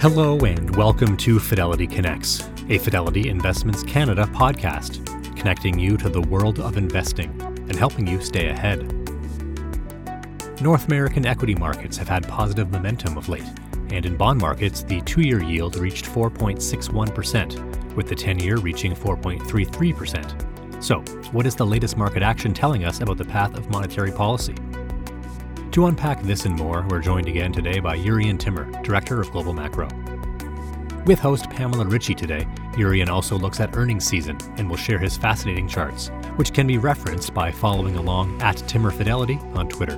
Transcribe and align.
Hello, 0.00 0.38
and 0.38 0.76
welcome 0.76 1.16
to 1.16 1.40
Fidelity 1.40 1.84
Connects, 1.84 2.48
a 2.68 2.78
Fidelity 2.78 3.28
Investments 3.28 3.82
Canada 3.82 4.26
podcast, 4.26 5.04
connecting 5.36 5.76
you 5.76 5.96
to 5.96 6.08
the 6.08 6.20
world 6.20 6.60
of 6.60 6.76
investing 6.76 7.30
and 7.40 7.74
helping 7.74 8.06
you 8.06 8.20
stay 8.20 8.50
ahead. 8.50 8.86
North 10.62 10.86
American 10.86 11.26
equity 11.26 11.56
markets 11.56 11.96
have 11.96 12.08
had 12.08 12.28
positive 12.28 12.70
momentum 12.70 13.18
of 13.18 13.28
late, 13.28 13.50
and 13.90 14.06
in 14.06 14.16
bond 14.16 14.40
markets, 14.40 14.84
the 14.84 15.00
two 15.00 15.22
year 15.22 15.42
yield 15.42 15.74
reached 15.74 16.04
4.61%, 16.04 17.96
with 17.96 18.06
the 18.06 18.14
10 18.14 18.38
year 18.38 18.58
reaching 18.58 18.94
4.33%. 18.94 20.80
So, 20.80 21.00
what 21.32 21.44
is 21.44 21.56
the 21.56 21.66
latest 21.66 21.96
market 21.96 22.22
action 22.22 22.54
telling 22.54 22.84
us 22.84 23.00
about 23.00 23.18
the 23.18 23.24
path 23.24 23.58
of 23.58 23.68
monetary 23.68 24.12
policy? 24.12 24.54
To 25.78 25.86
unpack 25.86 26.20
this 26.24 26.44
and 26.44 26.56
more, 26.56 26.84
we're 26.90 26.98
joined 26.98 27.28
again 27.28 27.52
today 27.52 27.78
by 27.78 27.96
Jurrien 27.96 28.36
Timmer, 28.36 28.68
Director 28.82 29.20
of 29.20 29.30
Global 29.30 29.52
Macro. 29.52 29.86
With 31.06 31.20
host 31.20 31.48
Pamela 31.50 31.84
Ritchie 31.84 32.16
today, 32.16 32.48
Jurrien 32.72 33.06
also 33.06 33.38
looks 33.38 33.60
at 33.60 33.76
earnings 33.76 34.04
season 34.04 34.36
and 34.56 34.68
will 34.68 34.76
share 34.76 34.98
his 34.98 35.16
fascinating 35.16 35.68
charts, 35.68 36.08
which 36.34 36.52
can 36.52 36.66
be 36.66 36.78
referenced 36.78 37.32
by 37.32 37.52
following 37.52 37.94
along 37.94 38.42
at 38.42 38.56
Timmer 38.66 38.90
Fidelity 38.90 39.38
on 39.54 39.68
Twitter. 39.68 39.94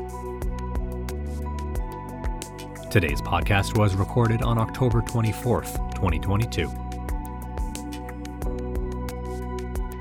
Today's 2.91 3.23
podcast 3.23 3.79
was 3.79 3.95
recorded 3.95 4.43
on 4.43 4.59
October 4.59 5.01
24th, 5.01 5.95
2022. 5.95 6.90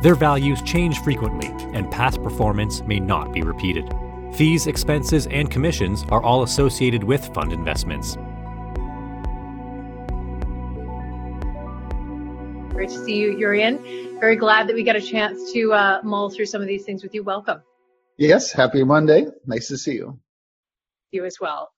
Their 0.00 0.14
values 0.14 0.62
change 0.62 1.00
frequently, 1.00 1.48
and 1.76 1.90
past 1.90 2.22
performance 2.22 2.82
may 2.82 3.00
not 3.00 3.32
be 3.32 3.42
repeated. 3.42 3.92
Fees, 4.32 4.68
expenses, 4.68 5.26
and 5.26 5.50
commissions 5.50 6.04
are 6.10 6.22
all 6.22 6.44
associated 6.44 7.02
with 7.02 7.34
fund 7.34 7.52
investments. 7.52 8.16
Great 12.72 12.90
to 12.90 13.04
see 13.04 13.16
you, 13.16 13.36
Jurrien. 13.36 14.20
Very 14.20 14.36
glad 14.36 14.68
that 14.68 14.74
we 14.74 14.84
got 14.84 14.94
a 14.94 15.00
chance 15.00 15.52
to 15.52 15.72
uh, 15.72 16.00
mull 16.04 16.30
through 16.30 16.46
some 16.46 16.62
of 16.62 16.68
these 16.68 16.84
things 16.84 17.02
with 17.02 17.12
you. 17.12 17.24
Welcome. 17.24 17.60
Yes, 18.18 18.52
happy 18.52 18.84
Monday. 18.84 19.26
Nice 19.46 19.66
to 19.66 19.76
see 19.76 19.94
you. 19.94 20.20
You 21.10 21.24
as 21.24 21.38
well. 21.40 21.72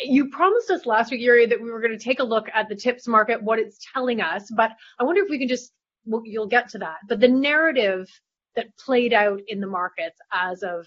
You 0.00 0.28
promised 0.30 0.70
us 0.72 0.86
last 0.86 1.12
week, 1.12 1.20
Jurrien, 1.20 1.50
that 1.50 1.60
we 1.60 1.70
were 1.70 1.80
going 1.80 1.96
to 1.96 2.02
take 2.02 2.18
a 2.18 2.24
look 2.24 2.48
at 2.52 2.68
the 2.68 2.74
tips 2.74 3.06
market, 3.06 3.40
what 3.40 3.60
it's 3.60 3.78
telling 3.92 4.20
us, 4.20 4.50
but 4.56 4.72
I 4.98 5.04
wonder 5.04 5.22
if 5.22 5.30
we 5.30 5.38
can 5.38 5.46
just 5.46 5.72
well, 6.10 6.22
you'll 6.24 6.46
get 6.46 6.70
to 6.70 6.78
that. 6.78 6.98
But 7.08 7.20
the 7.20 7.28
narrative 7.28 8.08
that 8.56 8.76
played 8.76 9.12
out 9.12 9.40
in 9.48 9.60
the 9.60 9.66
markets 9.66 10.18
as 10.32 10.62
of 10.62 10.86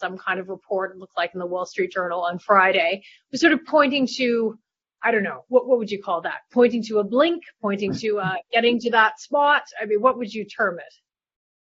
some 0.00 0.18
kind 0.18 0.40
of 0.40 0.48
report, 0.48 0.92
it 0.92 0.98
looked 0.98 1.16
like 1.16 1.32
in 1.34 1.40
the 1.40 1.46
Wall 1.46 1.66
Street 1.66 1.92
Journal 1.92 2.22
on 2.22 2.38
Friday, 2.38 3.02
was 3.30 3.40
sort 3.40 3.52
of 3.52 3.64
pointing 3.64 4.08
to, 4.16 4.58
I 5.02 5.10
don't 5.10 5.22
know, 5.22 5.44
what, 5.48 5.66
what 5.68 5.78
would 5.78 5.90
you 5.90 6.02
call 6.02 6.22
that? 6.22 6.40
Pointing 6.52 6.82
to 6.84 6.98
a 6.98 7.04
blink, 7.04 7.44
pointing 7.60 7.94
to 7.96 8.18
uh, 8.18 8.34
getting 8.52 8.80
to 8.80 8.90
that 8.90 9.20
spot. 9.20 9.62
I 9.80 9.84
mean, 9.84 10.00
what 10.00 10.18
would 10.18 10.32
you 10.32 10.44
term 10.44 10.78
it? 10.78 10.94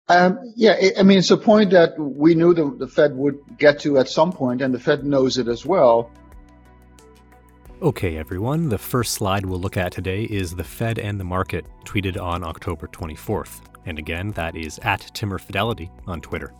Um, 0.06 0.52
yeah, 0.54 0.76
I 0.98 1.02
mean, 1.02 1.18
it's 1.18 1.30
a 1.30 1.36
point 1.36 1.70
that 1.70 1.98
we 1.98 2.34
knew 2.34 2.52
the, 2.52 2.70
the 2.70 2.88
Fed 2.88 3.16
would 3.16 3.38
get 3.56 3.80
to 3.80 3.98
at 3.98 4.08
some 4.08 4.32
point, 4.32 4.60
and 4.60 4.74
the 4.74 4.78
Fed 4.78 5.04
knows 5.04 5.38
it 5.38 5.48
as 5.48 5.64
well. 5.64 6.10
Okay, 7.82 8.16
everyone, 8.16 8.68
the 8.68 8.78
first 8.78 9.14
slide 9.14 9.44
we'll 9.44 9.58
look 9.58 9.76
at 9.76 9.90
today 9.90 10.24
is 10.24 10.54
the 10.54 10.62
Fed 10.62 11.00
and 11.00 11.18
the 11.18 11.24
market, 11.24 11.66
tweeted 11.84 12.20
on 12.20 12.44
October 12.44 12.86
24th. 12.86 13.62
And 13.84 13.98
again, 13.98 14.30
that 14.30 14.56
is 14.56 14.78
at 14.84 15.00
Timmer 15.12 15.38
Fidelity 15.38 15.90
on 16.06 16.20
Twitter. 16.20 16.54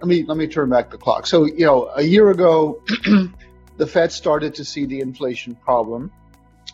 Let 0.00 0.08
me 0.08 0.24
let 0.24 0.38
me 0.38 0.46
turn 0.46 0.70
back 0.70 0.90
the 0.90 0.96
clock. 0.96 1.26
So, 1.26 1.44
you 1.44 1.66
know, 1.66 1.90
a 1.94 2.02
year 2.02 2.30
ago, 2.30 2.82
the 3.76 3.86
Fed 3.86 4.12
started 4.12 4.54
to 4.54 4.64
see 4.64 4.86
the 4.86 5.00
inflation 5.00 5.54
problem. 5.54 6.10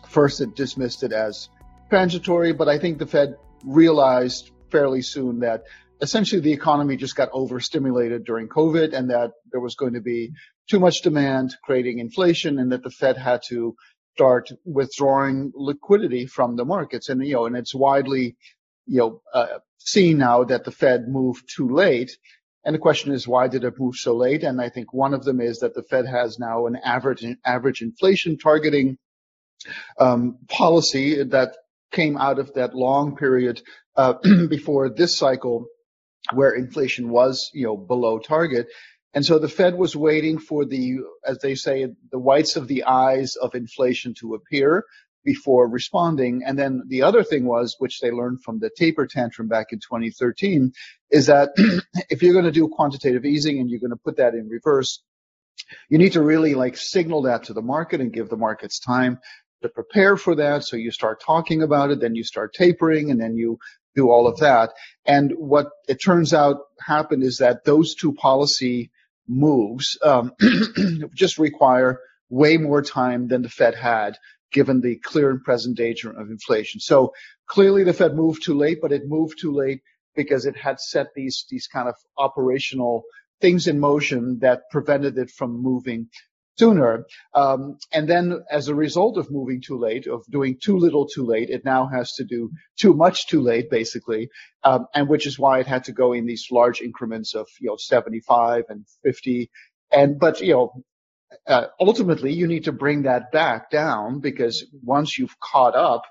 First, 0.07 0.39
it 0.39 0.55
dismissed 0.55 1.03
it 1.03 1.11
as 1.11 1.49
transitory, 1.89 2.53
but 2.53 2.69
I 2.69 2.79
think 2.79 2.99
the 2.99 3.05
Fed 3.05 3.35
realized 3.65 4.51
fairly 4.71 5.01
soon 5.01 5.41
that 5.41 5.63
essentially 6.01 6.41
the 6.41 6.53
economy 6.53 6.95
just 6.97 7.15
got 7.15 7.29
overstimulated 7.33 8.23
during 8.23 8.47
COVID 8.47 8.93
and 8.93 9.09
that 9.09 9.31
there 9.51 9.61
was 9.61 9.75
going 9.75 9.93
to 9.93 10.01
be 10.01 10.31
too 10.69 10.79
much 10.79 11.01
demand 11.01 11.55
creating 11.63 11.99
inflation 11.99 12.59
and 12.59 12.71
that 12.71 12.83
the 12.83 12.89
Fed 12.89 13.17
had 13.17 13.41
to 13.49 13.75
start 14.15 14.49
withdrawing 14.63 15.51
liquidity 15.55 16.25
from 16.25 16.55
the 16.55 16.65
markets. 16.65 17.09
And, 17.09 17.25
you 17.25 17.33
know, 17.33 17.45
and 17.45 17.55
it's 17.55 17.73
widely, 17.73 18.35
you 18.85 18.99
know, 18.99 19.21
uh, 19.33 19.59
seen 19.77 20.17
now 20.19 20.43
that 20.45 20.63
the 20.63 20.71
Fed 20.71 21.07
moved 21.07 21.49
too 21.53 21.69
late. 21.69 22.17
And 22.63 22.73
the 22.73 22.79
question 22.79 23.11
is, 23.11 23.27
why 23.27 23.47
did 23.47 23.63
it 23.63 23.77
move 23.77 23.95
so 23.95 24.15
late? 24.15 24.43
And 24.43 24.61
I 24.61 24.69
think 24.69 24.93
one 24.93 25.13
of 25.13 25.25
them 25.25 25.41
is 25.41 25.59
that 25.59 25.73
the 25.73 25.83
Fed 25.83 26.05
has 26.05 26.39
now 26.39 26.67
an 26.67 26.77
average 26.77 27.25
average 27.43 27.81
inflation 27.81 28.37
targeting 28.37 28.97
um, 29.99 30.37
policy 30.47 31.23
that 31.23 31.55
came 31.91 32.17
out 32.17 32.39
of 32.39 32.53
that 32.53 32.73
long 32.73 33.15
period 33.15 33.61
uh, 33.95 34.13
before 34.49 34.89
this 34.89 35.17
cycle, 35.17 35.67
where 36.33 36.51
inflation 36.51 37.09
was, 37.09 37.49
you 37.53 37.65
know, 37.65 37.75
below 37.75 38.19
target. 38.19 38.67
And 39.13 39.25
so 39.25 39.37
the 39.37 39.47
Fed 39.47 39.75
was 39.75 39.95
waiting 39.95 40.39
for 40.39 40.65
the, 40.65 40.97
as 41.25 41.39
they 41.39 41.55
say, 41.55 41.87
the 42.11 42.19
whites 42.19 42.55
of 42.55 42.67
the 42.67 42.85
eyes 42.85 43.35
of 43.35 43.53
inflation 43.53 44.13
to 44.19 44.33
appear 44.33 44.85
before 45.23 45.67
responding. 45.67 46.41
And 46.45 46.57
then 46.57 46.83
the 46.87 47.03
other 47.03 47.23
thing 47.23 47.45
was, 47.45 47.75
which 47.79 47.99
they 47.99 48.11
learned 48.11 48.43
from 48.43 48.59
the 48.59 48.69
taper 48.75 49.07
tantrum 49.07 49.47
back 49.47 49.67
in 49.71 49.79
2013, 49.79 50.73
is 51.11 51.27
that 51.27 51.49
if 52.09 52.23
you're 52.23 52.33
going 52.33 52.45
to 52.45 52.51
do 52.51 52.67
quantitative 52.67 53.25
easing 53.25 53.59
and 53.59 53.69
you're 53.69 53.79
going 53.79 53.91
to 53.91 54.03
put 54.03 54.17
that 54.17 54.33
in 54.33 54.49
reverse, 54.49 55.01
you 55.89 55.97
need 55.97 56.13
to 56.13 56.21
really 56.21 56.55
like 56.55 56.75
signal 56.75 57.23
that 57.23 57.43
to 57.43 57.53
the 57.53 57.61
market 57.61 58.01
and 58.01 58.11
give 58.11 58.29
the 58.29 58.37
markets 58.37 58.79
time 58.79 59.19
to 59.61 59.69
prepare 59.69 60.17
for 60.17 60.35
that. 60.35 60.63
So 60.63 60.75
you 60.75 60.91
start 60.91 61.21
talking 61.21 61.61
about 61.61 61.91
it, 61.91 62.01
then 62.01 62.15
you 62.15 62.23
start 62.23 62.53
tapering, 62.53 63.11
and 63.11 63.21
then 63.21 63.35
you 63.35 63.59
do 63.95 64.09
all 64.09 64.27
of 64.27 64.39
that. 64.39 64.71
And 65.05 65.31
what 65.37 65.69
it 65.87 66.01
turns 66.03 66.33
out 66.33 66.57
happened 66.79 67.23
is 67.23 67.37
that 67.37 67.63
those 67.63 67.95
two 67.95 68.13
policy 68.13 68.91
moves 69.27 69.97
um, 70.03 70.33
just 71.13 71.37
require 71.37 71.99
way 72.29 72.57
more 72.57 72.81
time 72.81 73.27
than 73.27 73.41
the 73.41 73.49
Fed 73.49 73.75
had, 73.75 74.17
given 74.51 74.81
the 74.81 74.97
clear 74.97 75.29
and 75.29 75.43
present 75.43 75.77
danger 75.77 76.11
of 76.11 76.29
inflation. 76.29 76.79
So 76.79 77.13
clearly 77.47 77.83
the 77.83 77.93
Fed 77.93 78.15
moved 78.15 78.43
too 78.43 78.55
late, 78.55 78.79
but 78.81 78.91
it 78.91 79.07
moved 79.07 79.39
too 79.39 79.53
late 79.53 79.81
because 80.15 80.45
it 80.45 80.55
had 80.55 80.79
set 80.79 81.07
these 81.15 81.45
these 81.49 81.67
kind 81.67 81.89
of 81.89 81.95
operational 82.17 83.03
things 83.41 83.67
in 83.67 83.79
motion 83.79 84.39
that 84.39 84.69
prevented 84.71 85.17
it 85.17 85.29
from 85.29 85.61
moving 85.61 86.07
sooner. 86.57 87.05
Um, 87.33 87.77
and 87.91 88.07
then 88.07 88.43
as 88.49 88.67
a 88.67 88.75
result 88.75 89.17
of 89.17 89.31
moving 89.31 89.61
too 89.61 89.77
late, 89.77 90.07
of 90.07 90.23
doing 90.29 90.57
too 90.61 90.77
little 90.77 91.07
too 91.07 91.25
late, 91.25 91.49
it 91.49 91.65
now 91.65 91.87
has 91.87 92.13
to 92.13 92.23
do 92.23 92.51
too 92.77 92.93
much 92.93 93.27
too 93.27 93.41
late, 93.41 93.69
basically. 93.69 94.29
Um, 94.63 94.87
and 94.93 95.09
which 95.09 95.27
is 95.27 95.39
why 95.39 95.59
it 95.59 95.67
had 95.67 95.85
to 95.85 95.91
go 95.91 96.13
in 96.13 96.25
these 96.25 96.47
large 96.51 96.81
increments 96.81 97.35
of, 97.35 97.47
you 97.59 97.69
know, 97.69 97.77
75 97.77 98.65
and 98.69 98.85
50. 99.03 99.49
And, 99.91 100.19
but, 100.19 100.41
you 100.41 100.53
know, 100.53 100.83
uh, 101.47 101.67
ultimately 101.79 102.31
you 102.31 102.47
need 102.47 102.65
to 102.65 102.71
bring 102.71 103.03
that 103.03 103.31
back 103.31 103.71
down 103.71 104.19
because 104.19 104.65
once 104.83 105.17
you've 105.17 105.39
caught 105.39 105.75
up, 105.75 106.03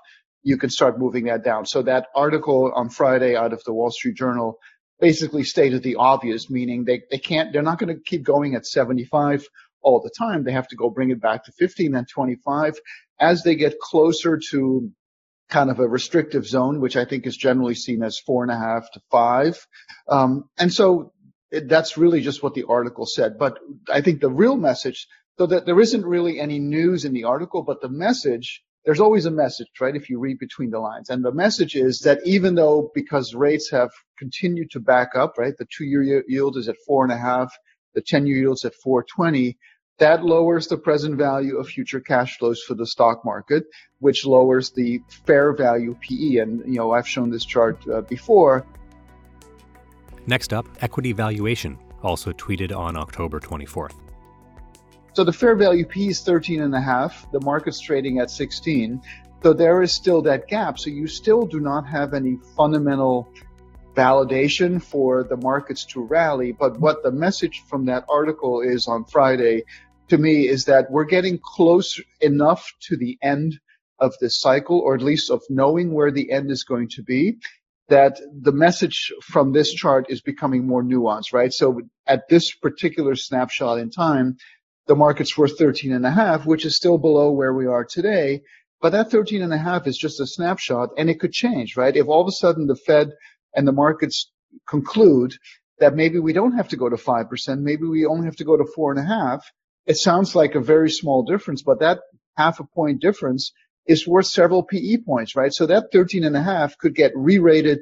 you 0.43 0.57
can 0.57 0.69
start 0.69 0.99
moving 0.99 1.25
that 1.25 1.43
down. 1.43 1.65
So 1.65 1.81
that 1.83 2.07
article 2.13 2.71
on 2.75 2.89
Friday 2.89 3.35
out 3.35 3.53
of 3.53 3.63
the 3.63 3.73
Wall 3.73 3.91
Street 3.91 4.15
Journal 4.15 4.59
basically 4.99 5.43
stated 5.43 5.83
the 5.83 5.95
obvious, 5.95 6.49
meaning 6.49 6.83
they, 6.83 7.01
they 7.09 7.17
can't, 7.17 7.51
they're 7.51 7.61
not 7.61 7.79
going 7.79 7.95
to 7.95 8.01
keep 8.01 8.23
going 8.23 8.55
at 8.55 8.65
75 8.65 9.47
all 9.83 10.01
the 10.01 10.11
time. 10.17 10.43
They 10.43 10.51
have 10.53 10.67
to 10.69 10.75
go 10.75 10.89
bring 10.89 11.11
it 11.11 11.21
back 11.21 11.45
to 11.45 11.51
15 11.51 11.95
and 11.95 12.07
25 12.07 12.75
as 13.19 13.43
they 13.43 13.55
get 13.55 13.79
closer 13.79 14.39
to 14.51 14.91
kind 15.49 15.69
of 15.69 15.79
a 15.79 15.87
restrictive 15.87 16.47
zone, 16.47 16.79
which 16.79 16.97
I 16.97 17.05
think 17.05 17.27
is 17.27 17.37
generally 17.37 17.75
seen 17.75 18.03
as 18.03 18.19
four 18.19 18.43
and 18.43 18.51
a 18.51 18.57
half 18.57 18.89
to 18.93 19.01
five. 19.11 19.65
Um, 20.07 20.49
and 20.57 20.73
so 20.73 21.13
it, 21.51 21.67
that's 21.67 21.97
really 21.97 22.21
just 22.21 22.41
what 22.41 22.55
the 22.55 22.65
article 22.67 23.05
said. 23.05 23.37
But 23.37 23.59
I 23.89 24.01
think 24.01 24.19
the 24.19 24.31
real 24.31 24.57
message, 24.57 25.07
so 25.37 25.45
that 25.47 25.65
there 25.65 25.79
isn't 25.79 26.05
really 26.05 26.39
any 26.39 26.59
news 26.59 27.05
in 27.05 27.13
the 27.13 27.25
article, 27.25 27.63
but 27.63 27.81
the 27.81 27.89
message, 27.89 28.63
there's 28.85 28.99
always 28.99 29.25
a 29.25 29.31
message, 29.31 29.69
right? 29.79 29.95
If 29.95 30.09
you 30.09 30.19
read 30.19 30.39
between 30.39 30.71
the 30.71 30.79
lines. 30.79 31.09
And 31.09 31.23
the 31.23 31.31
message 31.31 31.75
is 31.75 31.99
that 31.99 32.19
even 32.25 32.55
though 32.55 32.91
because 32.95 33.35
rates 33.35 33.69
have 33.71 33.91
continued 34.17 34.71
to 34.71 34.79
back 34.79 35.09
up, 35.15 35.35
right? 35.37 35.53
The 35.57 35.67
two 35.75 35.85
year 35.85 36.23
yield 36.27 36.57
is 36.57 36.67
at 36.67 36.75
four 36.85 37.03
and 37.03 37.13
a 37.13 37.17
half. 37.17 37.53
The 37.93 38.01
10 38.01 38.25
year 38.25 38.37
yield 38.37 38.57
is 38.57 38.65
at 38.65 38.73
420 38.75 39.57
that 39.99 40.23
lowers 40.23 40.67
the 40.67 40.77
present 40.77 41.15
value 41.15 41.57
of 41.57 41.67
future 41.67 41.99
cash 41.99 42.37
flows 42.37 42.61
for 42.63 42.73
the 42.73 42.85
stock 42.85 43.23
market, 43.23 43.63
which 43.99 44.25
lowers 44.25 44.71
the 44.71 45.01
fair 45.25 45.53
value 45.53 45.95
PE. 46.01 46.37
And, 46.37 46.59
you 46.65 46.79
know, 46.79 46.91
I've 46.91 47.07
shown 47.07 47.29
this 47.29 47.45
chart 47.45 47.77
uh, 47.87 48.01
before. 48.01 48.65
Next 50.25 50.53
up, 50.53 50.65
equity 50.81 51.11
valuation, 51.11 51.77
also 52.01 52.31
tweeted 52.31 52.75
on 52.75 52.95
October 52.95 53.39
24th. 53.39 53.93
So 55.13 55.23
the 55.23 55.33
fair 55.33 55.55
value 55.55 55.85
P 55.85 56.07
is 56.07 56.21
13 56.21 56.61
and 56.61 56.73
a 56.73 56.81
half. 56.81 57.31
The 57.31 57.41
market's 57.41 57.79
trading 57.79 58.17
at 58.19 58.31
16. 58.31 58.99
So 59.43 59.53
there 59.53 59.83
is 59.83 59.91
still 59.91 60.21
that 60.23 60.47
gap. 60.47 60.79
So 60.79 60.89
you 60.89 61.05
still 61.05 61.45
do 61.45 61.59
not 61.59 61.85
have 61.85 62.13
any 62.15 62.39
fundamental 62.55 63.31
validation 63.93 64.81
for 64.81 65.23
the 65.23 65.37
markets 65.37 65.85
to 65.85 66.01
rally. 66.01 66.51
But 66.51 66.79
what 66.79 67.03
the 67.03 67.11
message 67.11 67.63
from 67.67 67.85
that 67.85 68.05
article 68.09 68.61
is 68.61 68.87
on 68.87 69.05
Friday 69.05 69.65
to 70.09 70.17
me 70.17 70.47
is 70.47 70.65
that 70.65 70.91
we're 70.91 71.05
getting 71.05 71.39
close 71.41 71.99
enough 72.21 72.71
to 72.81 72.97
the 72.97 73.17
end 73.21 73.59
of 73.99 74.13
this 74.19 74.39
cycle, 74.39 74.79
or 74.79 74.95
at 74.95 75.01
least 75.01 75.29
of 75.29 75.41
knowing 75.49 75.93
where 75.93 76.11
the 76.11 76.31
end 76.31 76.51
is 76.51 76.63
going 76.63 76.89
to 76.89 77.03
be, 77.03 77.37
that 77.89 78.19
the 78.41 78.51
message 78.51 79.11
from 79.21 79.51
this 79.51 79.73
chart 79.73 80.05
is 80.09 80.21
becoming 80.21 80.65
more 80.65 80.83
nuanced, 80.83 81.33
right? 81.33 81.53
So 81.53 81.81
at 82.07 82.27
this 82.29 82.51
particular 82.53 83.15
snapshot 83.15 83.79
in 83.79 83.89
time, 83.89 84.37
the 84.87 84.95
market's 84.95 85.37
worth 85.37 85.57
13 85.57 85.93
and 85.93 86.05
a 86.05 86.11
half, 86.11 86.45
which 86.45 86.65
is 86.65 86.75
still 86.75 86.97
below 86.97 87.31
where 87.31 87.53
we 87.53 87.65
are 87.65 87.85
today. 87.85 88.41
But 88.81 88.91
that 88.91 89.11
13 89.11 89.41
and 89.41 89.53
a 89.53 89.57
half 89.57 89.87
is 89.87 89.97
just 89.97 90.19
a 90.19 90.27
snapshot 90.27 90.89
and 90.97 91.09
it 91.09 91.19
could 91.19 91.31
change, 91.31 91.77
right? 91.77 91.95
If 91.95 92.07
all 92.07 92.21
of 92.21 92.27
a 92.27 92.31
sudden 92.31 92.67
the 92.67 92.75
Fed 92.75 93.11
and 93.55 93.65
the 93.65 93.71
markets 93.71 94.29
conclude 94.67 95.33
that 95.79 95.95
maybe 95.95 96.19
we 96.19 96.33
don't 96.33 96.57
have 96.57 96.67
to 96.69 96.75
go 96.75 96.89
to 96.89 96.97
5%, 96.97 97.61
maybe 97.61 97.85
we 97.85 98.05
only 98.05 98.25
have 98.25 98.35
to 98.37 98.43
go 98.43 98.57
to 98.57 98.65
four 98.75 98.91
and 98.91 98.99
a 98.99 99.07
half, 99.07 99.49
it 99.85 99.97
sounds 99.97 100.35
like 100.35 100.55
a 100.55 100.61
very 100.61 100.89
small 100.89 101.23
difference, 101.23 101.61
but 101.61 101.79
that 101.79 101.99
half 102.37 102.59
a 102.59 102.63
point 102.63 103.01
difference 103.01 103.51
is 103.85 104.07
worth 104.07 104.27
several 104.27 104.63
PE 104.63 104.97
points, 105.05 105.35
right? 105.35 105.53
So 105.53 105.65
that 105.65 105.91
13 105.91 106.23
and 106.23 106.37
a 106.37 106.41
half 106.43 106.77
could 106.77 106.95
get 106.95 107.11
re-rated 107.15 107.79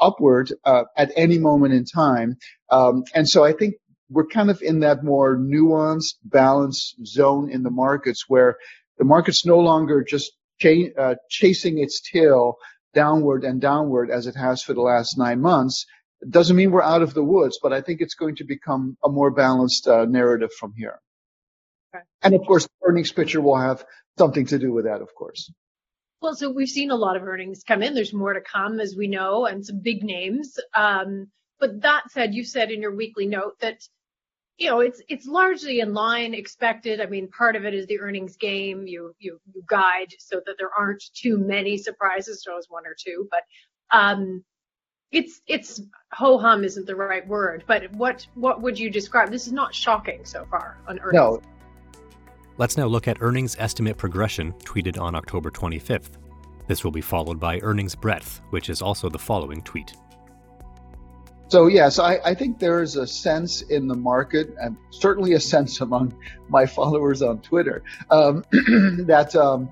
upward 0.00 0.52
uh, 0.64 0.84
at 0.96 1.12
any 1.16 1.38
moment 1.38 1.74
in 1.74 1.84
time. 1.84 2.36
Um, 2.70 3.04
and 3.14 3.28
so 3.28 3.44
I 3.44 3.52
think 3.52 3.74
we're 4.10 4.26
kind 4.26 4.50
of 4.50 4.62
in 4.62 4.80
that 4.80 5.04
more 5.04 5.36
nuanced, 5.36 6.14
balanced 6.24 6.96
zone 7.06 7.50
in 7.50 7.62
the 7.62 7.70
markets 7.70 8.24
where 8.28 8.56
the 8.98 9.04
market's 9.04 9.46
no 9.46 9.58
longer 9.60 10.02
just 10.02 10.32
ch- 10.60 10.92
uh, 10.98 11.14
chasing 11.30 11.78
its 11.78 12.00
tail 12.00 12.56
downward 12.94 13.44
and 13.44 13.60
downward 13.60 14.10
as 14.10 14.26
it 14.26 14.36
has 14.36 14.62
for 14.62 14.74
the 14.74 14.80
last 14.80 15.18
nine 15.18 15.40
months. 15.40 15.86
It 16.20 16.30
doesn't 16.30 16.56
mean 16.56 16.70
we're 16.70 16.82
out 16.82 17.02
of 17.02 17.14
the 17.14 17.24
woods, 17.24 17.58
but 17.62 17.72
I 17.72 17.80
think 17.80 18.00
it's 18.00 18.14
going 18.14 18.36
to 18.36 18.44
become 18.44 18.96
a 19.04 19.08
more 19.08 19.30
balanced 19.30 19.86
uh, 19.86 20.04
narrative 20.04 20.50
from 20.58 20.74
here. 20.76 21.00
Okay. 21.94 22.04
And 22.22 22.34
of 22.34 22.42
course, 22.46 22.64
the 22.64 22.88
earnings 22.88 23.12
picture 23.12 23.40
will 23.40 23.56
have 23.56 23.84
something 24.18 24.46
to 24.46 24.58
do 24.58 24.72
with 24.72 24.84
that, 24.84 25.00
of 25.00 25.14
course. 25.14 25.52
Well, 26.20 26.34
so 26.34 26.50
we've 26.50 26.68
seen 26.68 26.90
a 26.90 26.96
lot 26.96 27.16
of 27.16 27.22
earnings 27.22 27.62
come 27.66 27.82
in. 27.82 27.94
There's 27.94 28.14
more 28.14 28.32
to 28.32 28.40
come, 28.40 28.80
as 28.80 28.96
we 28.96 29.08
know, 29.08 29.46
and 29.46 29.64
some 29.64 29.80
big 29.80 30.02
names. 30.02 30.58
Um, 30.74 31.28
but 31.60 31.82
that 31.82 32.10
said, 32.10 32.34
you 32.34 32.44
said 32.44 32.70
in 32.70 32.80
your 32.80 32.94
weekly 32.94 33.26
note 33.26 33.60
that 33.60 33.80
you 34.56 34.70
know, 34.70 34.80
it's 34.80 35.02
it's 35.08 35.26
largely 35.26 35.80
in 35.80 35.94
line, 35.94 36.32
expected. 36.32 37.00
I 37.00 37.06
mean, 37.06 37.28
part 37.28 37.56
of 37.56 37.64
it 37.64 37.74
is 37.74 37.86
the 37.86 38.00
earnings 38.00 38.36
game. 38.36 38.86
You 38.86 39.14
you 39.18 39.40
you 39.52 39.62
guide 39.66 40.14
so 40.18 40.40
that 40.46 40.54
there 40.58 40.70
aren't 40.76 41.02
too 41.12 41.38
many 41.38 41.76
surprises. 41.76 42.44
There 42.44 42.54
was 42.54 42.66
one 42.68 42.86
or 42.86 42.94
two, 42.96 43.28
but 43.30 43.42
um, 43.90 44.44
it's 45.10 45.40
it's 45.46 45.80
ho 46.12 46.38
hum 46.38 46.62
isn't 46.62 46.86
the 46.86 46.94
right 46.94 47.26
word. 47.26 47.64
But 47.66 47.92
what 47.92 48.26
what 48.34 48.62
would 48.62 48.78
you 48.78 48.90
describe? 48.90 49.30
This 49.30 49.48
is 49.48 49.52
not 49.52 49.74
shocking 49.74 50.24
so 50.24 50.46
far 50.48 50.78
on 50.86 51.00
earnings. 51.00 51.14
No. 51.14 51.40
Let's 52.56 52.76
now 52.76 52.86
look 52.86 53.08
at 53.08 53.20
earnings 53.20 53.56
estimate 53.58 53.96
progression 53.96 54.52
tweeted 54.64 55.00
on 55.00 55.16
October 55.16 55.50
25th. 55.50 56.18
This 56.68 56.84
will 56.84 56.92
be 56.92 57.00
followed 57.00 57.40
by 57.40 57.58
earnings 57.60 57.96
breadth, 57.96 58.42
which 58.50 58.70
is 58.70 58.80
also 58.80 59.08
the 59.08 59.18
following 59.18 59.60
tweet. 59.62 59.92
So 61.48 61.66
yes, 61.66 61.98
I, 61.98 62.18
I 62.24 62.34
think 62.34 62.60
there 62.60 62.80
is 62.80 62.94
a 62.94 63.08
sense 63.08 63.62
in 63.62 63.88
the 63.88 63.96
market, 63.96 64.54
and 64.60 64.76
certainly 64.90 65.32
a 65.32 65.40
sense 65.40 65.80
among 65.80 66.16
my 66.48 66.64
followers 66.64 67.22
on 67.22 67.40
Twitter, 67.40 67.82
um, 68.10 68.44
that 68.52 69.34
um, 69.34 69.68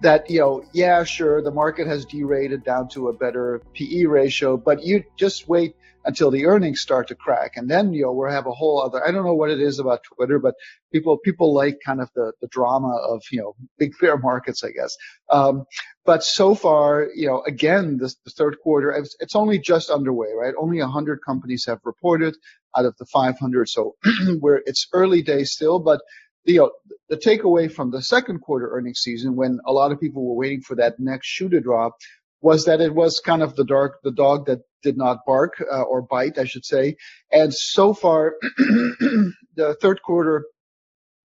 that 0.00 0.30
you 0.30 0.38
know, 0.38 0.64
yeah, 0.72 1.02
sure, 1.02 1.42
the 1.42 1.50
market 1.50 1.88
has 1.88 2.04
derated 2.04 2.64
down 2.64 2.88
to 2.90 3.08
a 3.08 3.12
better 3.12 3.60
PE 3.74 4.04
ratio, 4.04 4.56
but 4.56 4.84
you 4.84 5.04
just 5.16 5.48
wait 5.48 5.74
until 6.04 6.30
the 6.30 6.46
earnings 6.46 6.80
start 6.80 7.08
to 7.08 7.14
crack. 7.14 7.56
And 7.56 7.70
then, 7.70 7.92
you 7.92 8.02
know, 8.02 8.12
we'll 8.12 8.30
have 8.30 8.46
a 8.46 8.52
whole 8.52 8.82
other, 8.82 9.06
I 9.06 9.10
don't 9.10 9.24
know 9.24 9.34
what 9.34 9.50
it 9.50 9.60
is 9.60 9.78
about 9.78 10.02
Twitter, 10.04 10.38
but 10.38 10.54
people, 10.92 11.18
people 11.18 11.54
like 11.54 11.78
kind 11.84 12.00
of 12.00 12.10
the, 12.14 12.32
the 12.40 12.48
drama 12.48 12.96
of, 12.96 13.22
you 13.30 13.40
know, 13.40 13.54
big 13.78 13.92
bear 14.00 14.18
markets, 14.18 14.64
I 14.64 14.70
guess. 14.70 14.96
Um, 15.30 15.64
but 16.04 16.24
so 16.24 16.54
far, 16.54 17.08
you 17.14 17.28
know, 17.28 17.42
again, 17.46 17.98
this, 17.98 18.16
the 18.24 18.30
third 18.30 18.56
quarter, 18.62 18.90
it's, 18.90 19.16
it's 19.20 19.36
only 19.36 19.58
just 19.58 19.90
underway, 19.90 20.28
right? 20.36 20.54
Only 20.58 20.80
100 20.80 21.20
companies 21.24 21.64
have 21.66 21.78
reported 21.84 22.36
out 22.76 22.84
of 22.84 22.96
the 22.98 23.06
500. 23.06 23.68
So 23.68 23.96
where 24.40 24.62
it's 24.66 24.88
early 24.92 25.22
days 25.22 25.52
still, 25.52 25.78
but 25.78 26.00
you 26.44 26.58
know, 26.58 26.72
the 27.08 27.16
takeaway 27.16 27.70
from 27.70 27.90
the 27.90 28.02
second 28.02 28.40
quarter 28.40 28.70
earnings 28.72 29.00
season 29.00 29.36
when 29.36 29.60
a 29.64 29.72
lot 29.72 29.92
of 29.92 30.00
people 30.00 30.24
were 30.24 30.34
waiting 30.34 30.60
for 30.60 30.74
that 30.76 30.98
next 30.98 31.28
shoe 31.28 31.48
to 31.48 31.60
drop 31.60 31.96
was 32.40 32.64
that 32.64 32.80
it 32.80 32.92
was 32.92 33.20
kind 33.20 33.42
of 33.42 33.54
the 33.54 33.64
dark, 33.64 34.00
the 34.02 34.10
dog 34.10 34.46
that 34.46 34.60
did 34.82 34.96
not 34.96 35.24
bark 35.26 35.54
uh, 35.60 35.82
or 35.82 36.02
bite, 36.02 36.38
I 36.38 36.44
should 36.44 36.64
say. 36.64 36.96
And 37.30 37.52
so 37.52 37.94
far, 37.94 38.34
the 38.58 39.76
third 39.80 40.02
quarter 40.02 40.46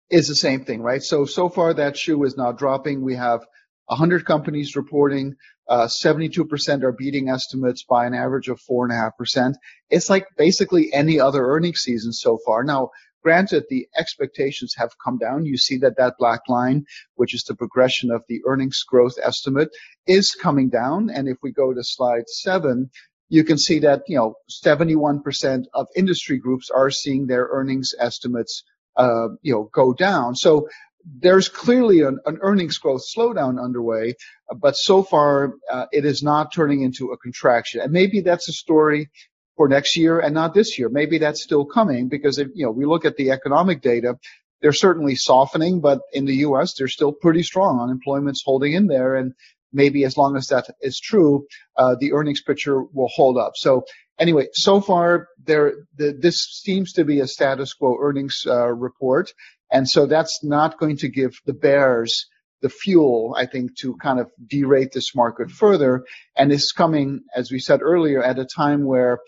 is 0.09 0.27
the 0.27 0.35
same 0.35 0.65
thing, 0.65 0.81
right? 0.81 1.03
So 1.03 1.25
so 1.25 1.49
far 1.49 1.73
that 1.73 1.97
shoe 1.97 2.23
is 2.23 2.37
not 2.37 2.57
dropping. 2.57 3.01
We 3.03 3.15
have 3.15 3.41
100 3.85 4.25
companies 4.25 4.75
reporting. 4.75 5.35
Uh, 5.67 5.85
72% 5.85 6.83
are 6.83 6.91
beating 6.91 7.29
estimates 7.29 7.83
by 7.83 8.07
an 8.07 8.15
average 8.15 8.49
of 8.49 8.59
four 8.59 8.85
and 8.85 8.91
a 8.91 8.97
half 8.97 9.15
percent. 9.17 9.55
It's 9.91 10.09
like 10.09 10.25
basically 10.35 10.91
any 10.91 11.19
other 11.19 11.45
earnings 11.45 11.81
season 11.81 12.11
so 12.11 12.39
far. 12.43 12.63
Now, 12.63 12.89
Granted, 13.21 13.65
the 13.69 13.87
expectations 13.97 14.73
have 14.77 14.91
come 15.03 15.17
down. 15.17 15.45
You 15.45 15.57
see 15.57 15.77
that 15.79 15.97
that 15.97 16.15
black 16.17 16.41
line, 16.47 16.85
which 17.15 17.33
is 17.33 17.43
the 17.43 17.55
progression 17.55 18.11
of 18.11 18.23
the 18.29 18.41
earnings 18.45 18.83
growth 18.87 19.15
estimate, 19.21 19.69
is 20.07 20.31
coming 20.31 20.69
down. 20.69 21.09
And 21.09 21.27
if 21.27 21.37
we 21.43 21.51
go 21.51 21.73
to 21.73 21.83
slide 21.83 22.29
seven, 22.29 22.89
you 23.29 23.43
can 23.43 23.57
see 23.57 23.79
that, 23.79 24.03
you 24.07 24.17
know, 24.17 24.35
71% 24.65 25.65
of 25.73 25.87
industry 25.95 26.37
groups 26.37 26.69
are 26.69 26.89
seeing 26.89 27.27
their 27.27 27.47
earnings 27.51 27.93
estimates, 27.99 28.63
uh, 28.97 29.29
you 29.41 29.53
know, 29.53 29.69
go 29.71 29.93
down. 29.93 30.35
So 30.35 30.67
there's 31.05 31.47
clearly 31.47 32.01
an, 32.01 32.19
an, 32.25 32.39
earnings 32.41 32.77
growth 32.77 33.04
slowdown 33.15 33.63
underway, 33.63 34.15
but 34.57 34.75
so 34.75 35.04
far 35.04 35.54
uh, 35.71 35.85
it 35.92 36.06
is 36.06 36.21
not 36.21 36.54
turning 36.54 36.81
into 36.81 37.11
a 37.11 37.18
contraction. 37.18 37.81
And 37.81 37.92
maybe 37.92 38.21
that's 38.21 38.49
a 38.49 38.54
story 38.54 39.09
for 39.56 39.68
next 39.68 39.95
year 39.95 40.19
and 40.19 40.33
not 40.33 40.54
this 40.54 40.77
year. 40.77 40.89
Maybe 40.89 41.18
that's 41.18 41.44
still 41.44 41.65
coming 41.65 42.09
because 42.09 42.39
if, 42.39 42.49
you 42.54 42.65
know, 42.65 42.71
we 42.71 42.85
look 42.85 43.06
at 43.06 43.15
the 43.15 43.31
economic 43.31 43.81
data, 43.81 44.18
they're 44.61 44.73
certainly 44.73 45.15
softening, 45.15 45.80
but 45.80 45.99
in 46.13 46.25
the 46.25 46.35
U.S., 46.37 46.73
they're 46.73 46.87
still 46.87 47.13
pretty 47.13 47.44
strong. 47.44 47.80
Unemployment's 47.80 48.44
holding 48.44 48.73
in 48.73 48.87
there. 48.87 49.15
And 49.15 49.33
maybe 49.71 50.04
as 50.04 50.18
long 50.18 50.35
as 50.35 50.47
that 50.47 50.68
is 50.81 50.99
true, 50.99 51.45
uh, 51.78 51.95
the 51.99 52.14
earnings 52.14 52.42
picture 52.42 52.81
will 52.81 53.09
hold 53.09 53.38
up. 53.38 53.54
So 53.56 53.85
anyway, 54.19 54.47
so 54.54 54.81
far 54.81 55.28
there, 55.44 55.73
the, 55.95 56.18
this 56.19 56.61
seems 56.64 56.94
to 56.94 57.06
be 57.06 57.19
a 57.19 57.28
status 57.28 57.73
quo 57.73 57.97
earnings 57.99 58.44
uh, 58.45 58.68
report. 58.68 59.33
And 59.71 59.90
so 59.90 60.06
that's 60.06 60.44
not 60.44 60.80
going 60.80 60.97
to 60.97 61.09
give 61.09 61.40
the 61.45 61.54
bears 61.54 62.26
the 62.61 62.69
fuel, 62.69 63.35
I 63.38 63.45
think, 63.45 63.78
to 63.80 63.95
kind 63.97 64.19
of 64.19 64.30
derate 64.52 64.92
this 64.92 65.16
market 65.16 65.49
further. 65.49 66.04
And 66.35 66.52
it's 66.52 66.71
coming, 66.71 67.21
as 67.35 67.52
we 67.52 67.59
said 67.59 67.81
earlier, 67.81 68.21
at 68.21 68.40
a 68.40 68.45
time 68.45 68.83
where 68.83 69.19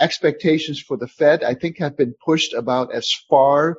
expectations 0.00 0.80
for 0.80 0.96
the 0.96 1.06
Fed, 1.06 1.44
I 1.44 1.54
think, 1.54 1.78
have 1.78 1.96
been 1.96 2.14
pushed 2.24 2.54
about 2.54 2.92
as 2.92 3.08
far 3.28 3.78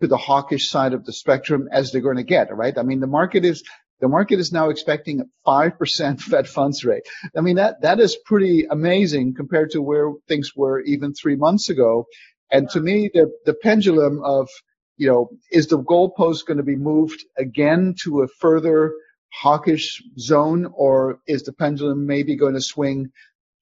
to 0.00 0.06
the 0.06 0.16
hawkish 0.16 0.68
side 0.68 0.92
of 0.92 1.04
the 1.04 1.12
spectrum 1.12 1.68
as 1.72 1.90
they're 1.90 2.00
going 2.00 2.16
to 2.16 2.22
get, 2.22 2.54
right? 2.54 2.76
I 2.78 2.82
mean, 2.82 3.00
the 3.00 3.06
market 3.06 3.44
is, 3.44 3.62
the 4.00 4.08
market 4.08 4.38
is 4.38 4.52
now 4.52 4.68
expecting 4.68 5.20
a 5.20 5.24
5% 5.48 6.20
Fed 6.20 6.48
funds 6.48 6.84
rate. 6.84 7.04
I 7.36 7.40
mean, 7.40 7.56
that, 7.56 7.82
that 7.82 8.00
is 8.00 8.16
pretty 8.24 8.66
amazing 8.70 9.34
compared 9.34 9.70
to 9.70 9.82
where 9.82 10.12
things 10.28 10.54
were 10.54 10.80
even 10.80 11.14
three 11.14 11.36
months 11.36 11.70
ago. 11.70 12.06
And 12.50 12.68
to 12.70 12.80
me, 12.80 13.10
the, 13.12 13.32
the 13.44 13.54
pendulum 13.54 14.22
of, 14.22 14.48
you 14.96 15.08
know, 15.08 15.30
is 15.50 15.66
the 15.66 15.78
goalpost 15.78 16.46
going 16.46 16.58
to 16.58 16.62
be 16.62 16.76
moved 16.76 17.24
again 17.36 17.94
to 18.02 18.22
a 18.22 18.28
further 18.28 18.92
hawkish 19.32 20.02
zone 20.18 20.66
or 20.74 21.20
is 21.26 21.42
the 21.42 21.52
pendulum 21.52 22.06
maybe 22.06 22.36
going 22.36 22.54
to 22.54 22.60
swing 22.60 23.10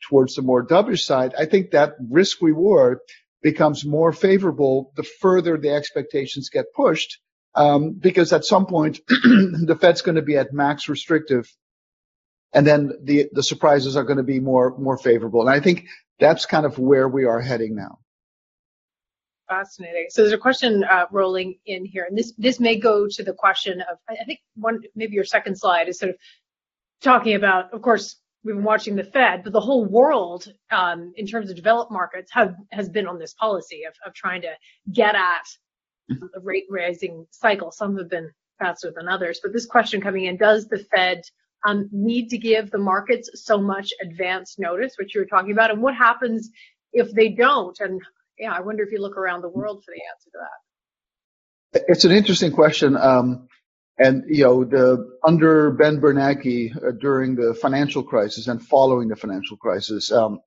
towards 0.08 0.34
the 0.34 0.42
more 0.42 0.64
dovish 0.64 1.04
side, 1.04 1.34
I 1.38 1.46
think 1.46 1.70
that 1.70 1.94
risk 2.10 2.42
reward 2.42 2.98
becomes 3.42 3.84
more 3.84 4.12
favorable 4.12 4.92
the 4.96 5.02
further 5.02 5.58
the 5.58 5.70
expectations 5.70 6.48
get 6.48 6.72
pushed, 6.74 7.18
um, 7.54 7.92
because 7.92 8.32
at 8.32 8.44
some 8.44 8.66
point 8.66 9.00
the 9.08 9.76
Fed's 9.80 10.02
going 10.02 10.16
to 10.16 10.22
be 10.22 10.36
at 10.36 10.52
max 10.52 10.88
restrictive, 10.88 11.50
and 12.52 12.66
then 12.66 12.92
the 13.02 13.28
the 13.32 13.42
surprises 13.42 13.96
are 13.96 14.04
going 14.04 14.18
to 14.18 14.22
be 14.22 14.40
more 14.40 14.76
more 14.78 14.98
favorable. 14.98 15.40
And 15.40 15.50
I 15.50 15.60
think 15.60 15.86
that's 16.18 16.46
kind 16.46 16.66
of 16.66 16.78
where 16.78 17.08
we 17.08 17.24
are 17.24 17.40
heading 17.40 17.74
now. 17.74 17.98
Fascinating. 19.48 20.06
So 20.08 20.22
there's 20.22 20.32
a 20.32 20.38
question 20.38 20.84
uh, 20.84 21.06
rolling 21.10 21.58
in 21.66 21.84
here, 21.84 22.06
and 22.08 22.16
this 22.16 22.32
this 22.38 22.58
may 22.58 22.76
go 22.76 23.06
to 23.08 23.22
the 23.22 23.34
question 23.34 23.80
of 23.82 23.98
I 24.08 24.24
think 24.24 24.40
one 24.56 24.80
maybe 24.94 25.14
your 25.14 25.24
second 25.24 25.58
slide 25.58 25.88
is 25.88 25.98
sort 25.98 26.10
of 26.10 26.16
talking 27.02 27.34
about, 27.34 27.72
of 27.74 27.82
course, 27.82 28.16
we've 28.42 28.54
been 28.54 28.64
watching 28.64 28.96
the 28.96 29.04
Fed, 29.04 29.44
but 29.44 29.52
the 29.52 29.60
whole 29.60 29.84
world 29.84 30.52
um, 30.70 31.12
in 31.16 31.26
terms 31.26 31.50
of 31.50 31.56
developed 31.56 31.92
markets 31.92 32.32
have 32.32 32.54
has 32.72 32.88
been 32.88 33.06
on 33.06 33.18
this 33.18 33.34
policy 33.34 33.84
of 33.84 33.94
of 34.06 34.14
trying 34.14 34.42
to 34.42 34.52
get 34.92 35.14
at 35.14 35.46
the 36.08 36.40
rate 36.42 36.66
raising 36.68 37.26
cycle. 37.30 37.70
Some 37.70 37.96
have 37.98 38.10
been 38.10 38.30
faster 38.58 38.92
than 38.94 39.08
others, 39.08 39.40
but 39.42 39.52
this 39.52 39.66
question 39.66 40.00
coming 40.00 40.24
in: 40.24 40.36
Does 40.36 40.68
the 40.68 40.78
Fed 40.78 41.22
um, 41.66 41.88
need 41.92 42.28
to 42.30 42.38
give 42.38 42.70
the 42.70 42.78
markets 42.78 43.30
so 43.34 43.60
much 43.60 43.92
advance 44.02 44.58
notice, 44.58 44.94
which 44.98 45.14
you 45.14 45.20
were 45.20 45.26
talking 45.26 45.52
about, 45.52 45.70
and 45.70 45.82
what 45.82 45.94
happens 45.94 46.50
if 46.92 47.12
they 47.12 47.30
don't? 47.30 47.78
And 47.80 48.00
yeah, 48.38 48.52
I 48.52 48.60
wonder 48.60 48.82
if 48.82 48.92
you 48.92 49.00
look 49.00 49.16
around 49.16 49.42
the 49.42 49.48
world 49.48 49.82
for 49.84 49.92
the 49.94 50.02
answer 50.12 50.30
to 50.32 50.38
that. 50.40 51.84
It's 51.88 52.04
an 52.04 52.12
interesting 52.12 52.52
question. 52.52 52.96
Um, 52.96 53.48
and 53.98 54.24
you 54.28 54.44
know, 54.44 54.64
the 54.64 55.16
under 55.26 55.70
Ben 55.70 56.00
Bernanke 56.00 56.76
uh, 56.76 56.92
during 57.00 57.36
the 57.36 57.54
financial 57.54 58.02
crisis 58.02 58.48
and 58.48 58.60
following 58.60 59.08
the 59.08 59.16
financial 59.16 59.56
crisis, 59.56 60.10
um, 60.10 60.40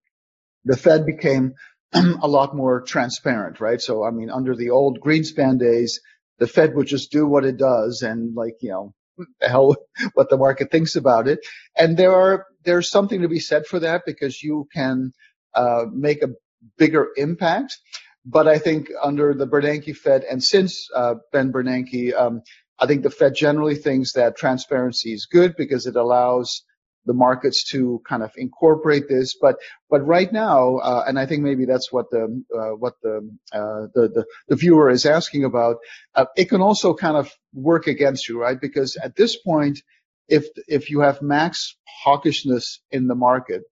the 0.65 0.75
Fed 0.75 1.05
became 1.05 1.53
a 1.93 2.27
lot 2.27 2.55
more 2.55 2.81
transparent, 2.81 3.59
right? 3.59 3.81
So 3.81 4.03
I 4.03 4.11
mean, 4.11 4.29
under 4.29 4.55
the 4.55 4.71
old 4.71 4.99
Greenspan 4.99 5.59
days, 5.59 5.99
the 6.39 6.47
Fed 6.47 6.75
would 6.75 6.87
just 6.87 7.11
do 7.11 7.25
what 7.25 7.45
it 7.45 7.57
does, 7.57 8.01
and 8.01 8.35
like 8.35 8.55
you 8.61 8.69
know, 8.69 8.93
the 9.39 9.49
hell 9.49 9.75
what 10.13 10.29
the 10.29 10.37
market 10.37 10.71
thinks 10.71 10.95
about 10.95 11.27
it. 11.27 11.39
And 11.77 11.97
there 11.97 12.13
are 12.13 12.45
there's 12.63 12.89
something 12.89 13.21
to 13.21 13.29
be 13.29 13.39
said 13.39 13.65
for 13.65 13.79
that 13.79 14.03
because 14.05 14.43
you 14.43 14.67
can 14.73 15.11
uh, 15.53 15.85
make 15.91 16.23
a 16.23 16.29
bigger 16.77 17.09
impact. 17.15 17.77
But 18.25 18.47
I 18.47 18.59
think 18.59 18.89
under 19.01 19.33
the 19.33 19.47
Bernanke 19.47 19.95
Fed 19.95 20.23
and 20.23 20.43
since 20.43 20.89
uh, 20.93 21.15
Ben 21.31 21.51
Bernanke, 21.51 22.13
um, 22.13 22.41
I 22.77 22.85
think 22.85 23.03
the 23.03 23.09
Fed 23.09 23.35
generally 23.35 23.75
thinks 23.75 24.13
that 24.13 24.37
transparency 24.37 25.13
is 25.13 25.27
good 25.31 25.55
because 25.57 25.87
it 25.87 25.95
allows 25.95 26.63
the 27.07 27.13
markets 27.13 27.63
to 27.71 28.01
kind 28.07 28.21
of 28.21 28.31
incorporate 28.37 29.07
this. 29.09 29.35
But 29.39 29.55
but 29.89 30.05
right 30.05 30.31
now, 30.31 30.77
uh, 30.77 31.03
and 31.07 31.17
I 31.17 31.25
think 31.25 31.41
maybe 31.41 31.65
that's 31.65 31.91
what 31.91 32.11
the 32.11 32.43
uh, 32.55 32.75
what 32.75 32.93
the, 33.01 33.29
uh, 33.51 33.87
the, 33.95 34.09
the 34.09 34.25
the 34.49 34.55
viewer 34.55 34.89
is 34.89 35.05
asking 35.05 35.45
about. 35.45 35.77
Uh, 36.13 36.25
it 36.35 36.49
can 36.49 36.61
also 36.61 36.93
kind 36.93 37.17
of 37.17 37.31
work 37.53 37.87
against 37.87 38.29
you, 38.29 38.39
right? 38.39 38.59
Because 38.59 38.97
at 38.97 39.15
this 39.15 39.35
point, 39.37 39.81
if 40.27 40.45
if 40.67 40.91
you 40.91 40.99
have 40.99 41.21
max 41.21 41.75
hawkishness 42.05 42.79
in 42.91 43.07
the 43.07 43.15
market, 43.15 43.63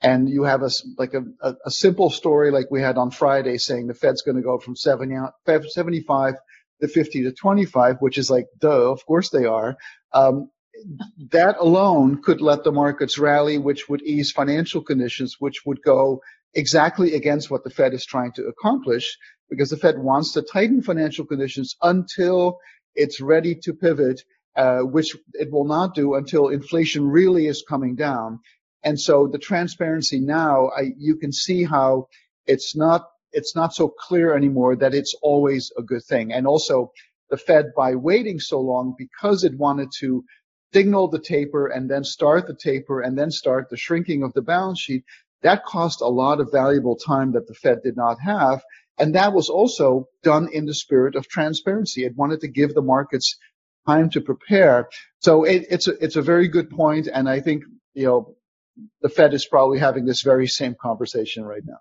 and 0.00 0.28
you 0.28 0.44
have 0.44 0.62
a 0.62 0.70
like 0.96 1.14
a, 1.14 1.22
a, 1.40 1.54
a, 1.66 1.70
simple 1.70 2.10
story 2.10 2.50
like 2.50 2.70
we 2.70 2.80
had 2.80 2.98
on 2.98 3.10
Friday 3.10 3.58
saying 3.58 3.86
the 3.86 3.94
Fed's 3.94 4.22
going 4.22 4.36
to 4.36 4.42
go 4.42 4.58
from 4.58 4.76
70, 4.76 5.16
75 5.68 6.34
to 6.80 6.88
50 6.88 7.24
to 7.24 7.32
25, 7.32 7.96
which 8.00 8.18
is 8.18 8.30
like, 8.30 8.46
duh, 8.58 8.92
of 8.92 9.04
course 9.04 9.30
they 9.30 9.44
are. 9.44 9.76
Um, 10.12 10.50
that 11.30 11.56
alone 11.58 12.22
could 12.22 12.40
let 12.40 12.64
the 12.64 12.72
markets 12.72 13.18
rally, 13.18 13.58
which 13.58 13.88
would 13.88 14.02
ease 14.02 14.32
financial 14.32 14.82
conditions, 14.82 15.36
which 15.38 15.64
would 15.66 15.82
go 15.82 16.20
exactly 16.54 17.14
against 17.14 17.50
what 17.50 17.64
the 17.64 17.70
Fed 17.70 17.94
is 17.94 18.06
trying 18.06 18.32
to 18.32 18.46
accomplish, 18.46 19.16
because 19.50 19.70
the 19.70 19.76
Fed 19.76 19.98
wants 19.98 20.32
to 20.32 20.42
tighten 20.42 20.82
financial 20.82 21.26
conditions 21.26 21.76
until 21.82 22.58
it's 22.94 23.20
ready 23.20 23.54
to 23.54 23.74
pivot, 23.74 24.22
uh, 24.56 24.80
which 24.80 25.16
it 25.34 25.50
will 25.50 25.66
not 25.66 25.94
do 25.94 26.14
until 26.14 26.48
inflation 26.48 27.06
really 27.06 27.46
is 27.46 27.64
coming 27.68 27.94
down. 27.94 28.40
And 28.82 28.98
so 28.98 29.26
the 29.26 29.38
transparency 29.38 30.20
now, 30.20 30.68
I, 30.68 30.92
you 30.96 31.16
can 31.16 31.32
see 31.32 31.64
how 31.64 32.08
it's 32.46 32.76
not 32.76 33.08
it's 33.32 33.54
not 33.54 33.74
so 33.74 33.88
clear 33.88 34.34
anymore 34.34 34.76
that 34.76 34.94
it's 34.94 35.14
always 35.20 35.70
a 35.76 35.82
good 35.82 36.02
thing. 36.02 36.32
And 36.32 36.46
also 36.46 36.92
the 37.30 37.36
Fed, 37.36 37.72
by 37.76 37.94
waiting 37.94 38.40
so 38.40 38.60
long, 38.60 38.94
because 38.96 39.44
it 39.44 39.54
wanted 39.54 39.90
to 39.98 40.24
signal 40.72 41.08
the 41.08 41.18
taper 41.18 41.68
and 41.68 41.90
then 41.90 42.04
start 42.04 42.46
the 42.46 42.54
taper 42.54 43.00
and 43.00 43.18
then 43.18 43.30
start 43.30 43.68
the 43.70 43.76
shrinking 43.76 44.22
of 44.22 44.32
the 44.34 44.42
balance 44.42 44.80
sheet, 44.80 45.04
that 45.42 45.64
cost 45.64 46.00
a 46.00 46.06
lot 46.06 46.40
of 46.40 46.50
valuable 46.52 46.96
time 46.96 47.32
that 47.32 47.46
the 47.46 47.54
Fed 47.54 47.82
did 47.82 47.96
not 47.96 48.18
have. 48.20 48.62
And 48.98 49.14
that 49.14 49.32
was 49.32 49.48
also 49.48 50.08
done 50.22 50.48
in 50.52 50.66
the 50.66 50.74
spirit 50.74 51.14
of 51.14 51.28
transparency. 51.28 52.04
It 52.04 52.16
wanted 52.16 52.40
to 52.40 52.48
give 52.48 52.74
the 52.74 52.82
markets 52.82 53.36
time 53.86 54.10
to 54.10 54.20
prepare. 54.20 54.88
So 55.20 55.44
it, 55.44 55.66
it's 55.70 55.88
a, 55.88 55.92
it's 56.04 56.16
a 56.16 56.22
very 56.22 56.48
good 56.48 56.70
point, 56.70 57.08
and 57.12 57.28
I 57.28 57.40
think 57.40 57.64
you 57.94 58.06
know 58.06 58.36
the 59.00 59.08
Fed 59.08 59.34
is 59.34 59.46
probably 59.46 59.78
having 59.78 60.04
this 60.04 60.22
very 60.22 60.46
same 60.46 60.74
conversation 60.80 61.44
right 61.44 61.62
now. 61.64 61.78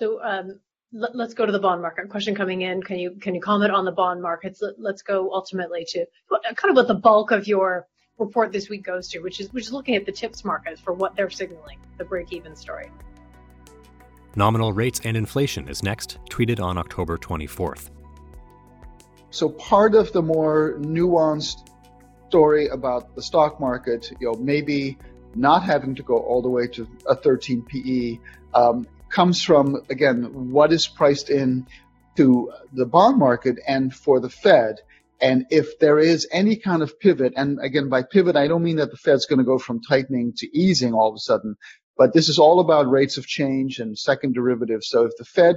So 0.00 0.22
um, 0.22 0.60
let, 0.92 1.14
us 1.14 1.34
go 1.34 1.46
to 1.46 1.52
the 1.52 1.58
bond 1.58 1.80
market. 1.82 2.08
Question 2.08 2.34
coming 2.34 2.62
in. 2.62 2.82
Can 2.82 2.98
you 2.98 3.12
can 3.12 3.34
you 3.34 3.40
comment 3.40 3.72
on 3.72 3.84
the 3.84 3.92
bond 3.92 4.20
markets? 4.20 4.62
Let, 4.78 4.94
us 4.94 5.02
go 5.02 5.32
ultimately 5.32 5.84
to 5.90 6.06
kind 6.56 6.70
of 6.70 6.76
what 6.76 6.88
the 6.88 6.94
bulk 6.94 7.30
of 7.30 7.46
your 7.46 7.86
report 8.18 8.52
this 8.52 8.68
week 8.68 8.84
goes 8.84 9.08
to, 9.08 9.20
which 9.20 9.40
is 9.40 9.52
which 9.52 9.64
is 9.64 9.72
looking 9.72 9.94
at 9.94 10.04
the 10.04 10.12
TIPS 10.12 10.44
markets 10.44 10.80
for 10.80 10.92
what 10.92 11.14
they're 11.16 11.30
signaling, 11.30 11.78
the 11.98 12.04
break-even 12.04 12.56
story. 12.56 12.90
Nominal 14.36 14.72
rates 14.72 15.00
and 15.04 15.16
inflation 15.16 15.68
is 15.68 15.82
next, 15.82 16.18
tweeted 16.28 16.60
on 16.60 16.78
October 16.78 17.18
24th. 17.18 17.90
So 19.30 19.48
part 19.48 19.94
of 19.94 20.12
the 20.12 20.22
more 20.22 20.76
nuanced 20.78 21.68
story 22.28 22.68
about 22.68 23.14
the 23.16 23.22
stock 23.22 23.60
market, 23.60 24.12
you 24.20 24.30
know, 24.30 24.38
maybe 24.38 24.98
not 25.34 25.64
having 25.64 25.94
to 25.96 26.02
go 26.02 26.18
all 26.18 26.42
the 26.42 26.48
way 26.48 26.68
to 26.68 26.88
a 27.06 27.14
13 27.14 27.62
PE 27.62 28.18
um, 28.54 28.86
comes 29.10 29.42
from, 29.42 29.82
again, 29.90 30.50
what 30.50 30.72
is 30.72 30.86
priced 30.86 31.30
in 31.30 31.66
to 32.16 32.52
the 32.72 32.86
bond 32.86 33.18
market 33.18 33.58
and 33.66 33.94
for 33.94 34.20
the 34.20 34.30
Fed. 34.30 34.76
And 35.20 35.46
if 35.50 35.78
there 35.78 35.98
is 35.98 36.26
any 36.32 36.56
kind 36.56 36.82
of 36.82 36.98
pivot, 36.98 37.34
and 37.36 37.58
again, 37.62 37.88
by 37.88 38.02
pivot, 38.02 38.36
I 38.36 38.48
don't 38.48 38.62
mean 38.64 38.76
that 38.76 38.90
the 38.90 38.96
Fed's 38.96 39.26
going 39.26 39.38
to 39.38 39.44
go 39.44 39.58
from 39.58 39.82
tightening 39.82 40.32
to 40.38 40.58
easing 40.58 40.94
all 40.94 41.08
of 41.10 41.14
a 41.14 41.18
sudden, 41.18 41.56
but 41.96 42.14
this 42.14 42.28
is 42.28 42.38
all 42.38 42.60
about 42.60 42.90
rates 42.90 43.18
of 43.18 43.26
change 43.26 43.78
and 43.78 43.98
second 43.98 44.34
derivatives. 44.34 44.88
So 44.88 45.04
if 45.04 45.12
the 45.18 45.24
Fed 45.24 45.56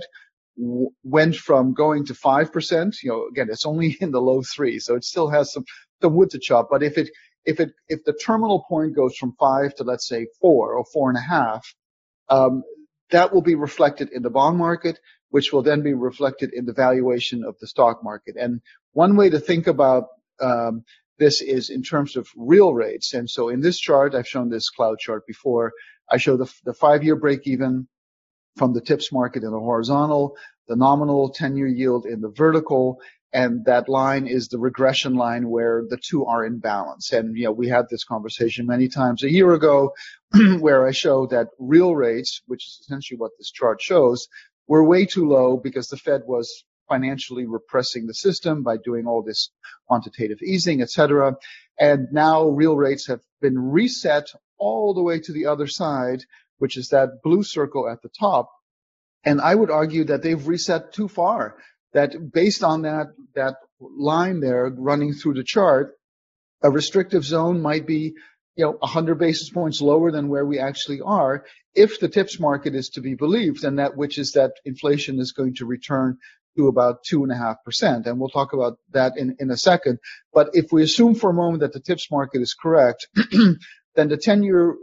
w- 0.58 0.90
went 1.04 1.36
from 1.36 1.74
going 1.74 2.06
to 2.08 2.14
5%, 2.14 2.96
you 3.04 3.10
know, 3.10 3.28
again, 3.28 3.48
it's 3.50 3.66
only 3.66 3.98
in 4.02 4.12
the 4.12 4.22
low 4.22 4.42
three, 4.42 4.80
so 4.80 4.96
it 4.96 5.06
still 5.06 5.30
has 5.30 5.54
some, 5.54 5.66
some 6.02 6.16
wood 6.16 6.32
to 6.32 6.40
chop. 6.40 6.68
But 6.70 6.84
if 6.84 6.98
it 6.98 7.10
if 7.46 7.60
it 7.60 7.72
if 7.90 8.04
the 8.06 8.14
terminal 8.14 8.64
point 8.70 8.96
goes 8.96 9.18
from 9.18 9.34
five 9.38 9.76
to 9.76 9.84
let's 9.84 10.08
say 10.08 10.28
four 10.40 10.74
or 10.76 10.86
four 10.86 11.10
and 11.10 11.18
a 11.18 11.22
half, 11.22 11.74
um, 12.30 12.64
that 13.12 13.34
will 13.34 13.42
be 13.42 13.56
reflected 13.56 14.10
in 14.12 14.24
the 14.24 14.30
bond 14.30 14.58
market, 14.58 15.00
which 15.30 15.52
will 15.52 15.64
then 15.64 15.82
be 15.82 15.94
reflected 15.94 16.54
in 16.54 16.66
the 16.66 16.74
valuation 16.74 17.44
of 17.44 17.58
the 17.60 17.68
stock 17.68 18.04
market. 18.04 18.36
And 18.38 18.62
one 18.94 19.16
way 19.16 19.30
to 19.30 19.40
think 19.40 19.68
about 19.68 20.08
um, 20.40 20.84
this 21.20 21.42
is 21.42 21.70
in 21.70 21.84
terms 21.84 22.16
of 22.16 22.28
real 22.36 22.74
rates. 22.74 23.14
And 23.14 23.30
so 23.30 23.50
in 23.50 23.62
this 23.62 23.80
chart, 23.80 24.16
I've 24.16 24.28
shown 24.28 24.50
this 24.50 24.70
cloud 24.70 25.00
chart 25.00 25.26
before. 25.28 25.74
I 26.10 26.18
show 26.18 26.38
the, 26.38 26.52
the 26.66 26.74
five-year 26.74 27.16
break-even 27.16 27.88
from 28.58 28.74
the 28.74 28.82
TIPS 28.82 29.12
market 29.12 29.44
in 29.44 29.52
the 29.52 29.60
horizontal, 29.60 30.36
the 30.68 30.76
nominal 30.76 31.34
10-year 31.34 31.68
yield 31.68 32.06
in 32.06 32.22
the 32.22 32.30
vertical, 32.30 33.00
and 33.32 33.66
that 33.66 33.90
line 33.90 34.28
is 34.28 34.48
the 34.48 34.60
regression 34.60 35.16
line 35.16 35.50
where 35.50 35.84
the 35.90 35.98
two 35.98 36.26
are 36.26 36.46
in 36.46 36.60
balance. 36.60 37.12
And 37.12 37.36
you 37.36 37.46
know, 37.46 37.52
we 37.52 37.68
had 37.68 37.86
this 37.90 38.04
conversation 38.04 38.68
many 38.68 38.88
times 38.88 39.24
a 39.24 39.32
year 39.32 39.54
ago, 39.54 39.94
where 40.60 40.88
I 40.88 40.92
show 40.92 41.28
that 41.28 41.50
real 41.60 41.96
rates, 41.96 42.42
which 42.48 42.66
is 42.66 42.80
essentially 42.82 43.18
what 43.18 43.32
this 43.38 43.52
chart 43.52 43.82
shows, 43.82 44.28
were 44.68 44.84
way 44.84 45.06
too 45.06 45.28
low 45.28 45.58
because 45.58 45.88
the 45.88 45.98
Fed 45.98 46.22
was 46.26 46.64
financially 46.90 47.46
repressing 47.46 48.08
the 48.08 48.14
system 48.14 48.64
by 48.64 48.78
doing 48.78 49.06
all 49.08 49.22
this 49.22 49.50
quantitative 49.88 50.42
easing, 50.42 50.82
et 50.82 50.90
cetera. 50.90 51.36
And 51.80 52.08
now 52.12 52.48
real 52.48 52.76
rates 52.76 53.08
have 53.08 53.22
been 53.42 53.58
reset 53.58 54.28
all 54.58 54.94
the 54.94 55.04
way 55.04 55.20
to 55.20 55.34
the 55.34 55.48
other 55.48 55.68
side, 55.68 56.24
which 56.58 56.78
is 56.78 56.90
that 56.90 57.22
blue 57.24 57.44
circle 57.44 57.90
at 57.90 58.02
the 58.02 58.10
top. 58.10 58.52
And 59.24 59.40
I 59.40 59.56
would 59.56 59.72
argue 59.72 60.06
that 60.06 60.22
they've 60.22 60.48
reset 60.48 60.94
too 60.94 61.08
far 61.08 61.56
that 61.94 62.32
based 62.34 62.64
on 62.64 62.82
that, 62.84 63.08
that 63.36 63.56
line 63.80 64.40
there 64.40 64.70
running 64.70 65.14
through 65.14 65.36
the 65.36 65.44
chart, 65.44 65.96
a 66.62 66.72
restrictive 66.72 67.24
zone 67.24 67.62
might 67.62 67.86
be, 67.86 68.16
you 68.56 68.66
know, 68.66 68.72
100 68.80 69.16
basis 69.16 69.50
points 69.50 69.82
lower 69.82 70.12
than 70.12 70.28
where 70.28 70.46
we 70.46 70.60
actually 70.60 71.02
are 71.02 71.46
if 71.76 72.00
the 72.00 72.10
tips 72.10 72.40
market 72.40 72.76
is 72.76 72.90
to 72.90 73.02
be 73.02 73.16
believed, 73.16 73.64
and 73.64 73.80
that 73.80 73.98
which 73.98 74.18
is 74.18 74.34
that 74.34 74.54
inflation 74.66 75.20
is 75.20 75.32
going 75.32 75.56
to 75.56 75.66
return 75.66 76.18
to 76.56 76.68
about 76.68 77.04
two 77.04 77.24
and 77.24 78.20
we'll 78.20 78.30
talk 78.30 78.54
about 78.54 78.78
that 78.92 79.18
in, 79.18 79.36
in 79.40 79.50
a 79.50 79.58
second. 79.58 79.98
But 80.34 80.52
if 80.54 80.72
we 80.72 80.84
assume 80.84 81.16
for 81.16 81.32
a 81.32 81.34
moment 81.34 81.62
that 81.62 81.74
the 81.74 81.80
tips 81.80 82.12
market 82.12 82.42
is 82.42 82.54
correct, 82.54 83.08
then 83.96 84.08
the 84.10 84.18
10 84.18 84.44
year 84.44 84.76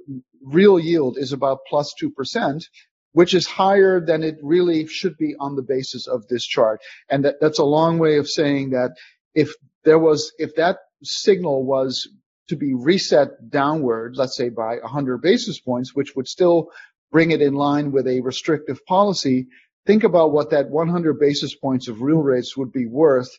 real 0.42 0.80
yield 0.80 1.16
is 1.16 1.32
about 1.32 1.60
plus 1.68 1.88
plus 1.90 1.94
two 1.94 2.10
percent 2.10 2.64
which 3.12 3.34
is 3.34 3.46
higher 3.46 4.00
than 4.00 4.22
it 4.22 4.38
really 4.42 4.86
should 4.86 5.16
be 5.16 5.34
on 5.38 5.56
the 5.56 5.62
basis 5.62 6.06
of 6.06 6.26
this 6.28 6.44
chart. 6.44 6.80
And 7.08 7.24
that, 7.24 7.40
that's 7.40 7.58
a 7.58 7.64
long 7.64 7.98
way 7.98 8.18
of 8.18 8.28
saying 8.28 8.70
that 8.70 8.92
if 9.34 9.52
there 9.84 9.98
was, 9.98 10.32
if 10.38 10.54
that 10.56 10.78
signal 11.02 11.64
was 11.64 12.08
to 12.50 12.56
be 12.56 12.74
reset 12.74 13.50
downward, 13.50 14.16
let's 14.16 14.36
say 14.36 14.48
by 14.48 14.76
100 14.76 15.18
basis 15.18 15.58
points, 15.58 15.94
which 15.94 16.14
would 16.14 16.28
still 16.28 16.70
bring 17.10 17.30
it 17.30 17.42
in 17.42 17.54
line 17.54 17.90
with 17.90 18.06
a 18.06 18.20
restrictive 18.20 18.84
policy, 18.86 19.48
think 19.86 20.04
about 20.04 20.32
what 20.32 20.50
that 20.50 20.70
100 20.70 21.18
basis 21.18 21.54
points 21.54 21.88
of 21.88 22.02
real 22.02 22.22
rates 22.22 22.56
would 22.56 22.72
be 22.72 22.86
worth 22.86 23.30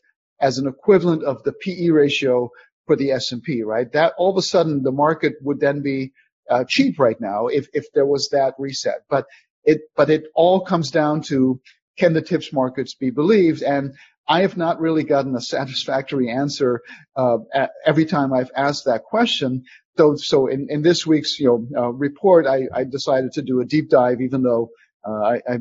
as 0.42 0.58
an 0.58 0.68
equivalent 0.68 1.24
of 1.24 1.44
the 1.44 1.54
PE 1.54 1.90
ratio 1.90 2.50
for 2.88 2.96
the 2.96 3.12
S&P, 3.12 3.64
right? 3.64 3.92
That 3.94 4.14
all 4.18 4.32
of 4.32 4.38
a 4.38 4.42
sudden 4.42 4.84
the 4.84 4.92
market 4.92 5.36
would 5.42 5.60
then 5.60 5.82
be 5.82 6.12
uh, 6.50 6.66
cheap 6.68 7.00
right 7.00 7.20
now 7.22 7.48
if 7.48 7.68
if 7.74 7.92
there 7.94 8.06
was 8.06 8.30
that 8.30 8.56
reset. 8.58 9.04
But 9.10 9.28
it 9.64 9.82
but 9.96 10.10
it 10.10 10.26
all 10.36 10.62
comes 10.62 10.92
down 10.92 11.22
to 11.24 11.62
can 11.98 12.14
the 12.14 12.22
tips 12.22 12.52
markets 12.52 12.96
be 12.96 13.12
believed? 13.12 13.62
And 13.62 13.94
I 14.32 14.42
have 14.44 14.56
not 14.56 14.80
really 14.80 15.04
gotten 15.04 15.36
a 15.36 15.42
satisfactory 15.42 16.30
answer 16.30 16.82
uh, 17.18 17.40
every 17.86 18.06
time 18.06 18.32
I've 18.32 18.52
asked 18.56 18.86
that 18.86 19.04
question. 19.04 19.66
So, 19.98 20.16
so 20.16 20.48
in, 20.48 20.68
in 20.70 20.82
this 20.82 21.06
week's 21.06 21.38
you 21.38 21.48
know 21.48 21.82
uh, 21.82 21.90
report, 21.90 22.48
I, 22.48 22.62
I, 22.74 22.86
decided 22.86 23.34
to 23.34 23.42
do 23.42 23.60
a 23.60 23.66
deep 23.66 23.90
dive, 23.90 24.22
even 24.22 24.42
though 24.42 24.70
uh, 25.06 25.22
I, 25.34 25.42
I, 25.50 25.58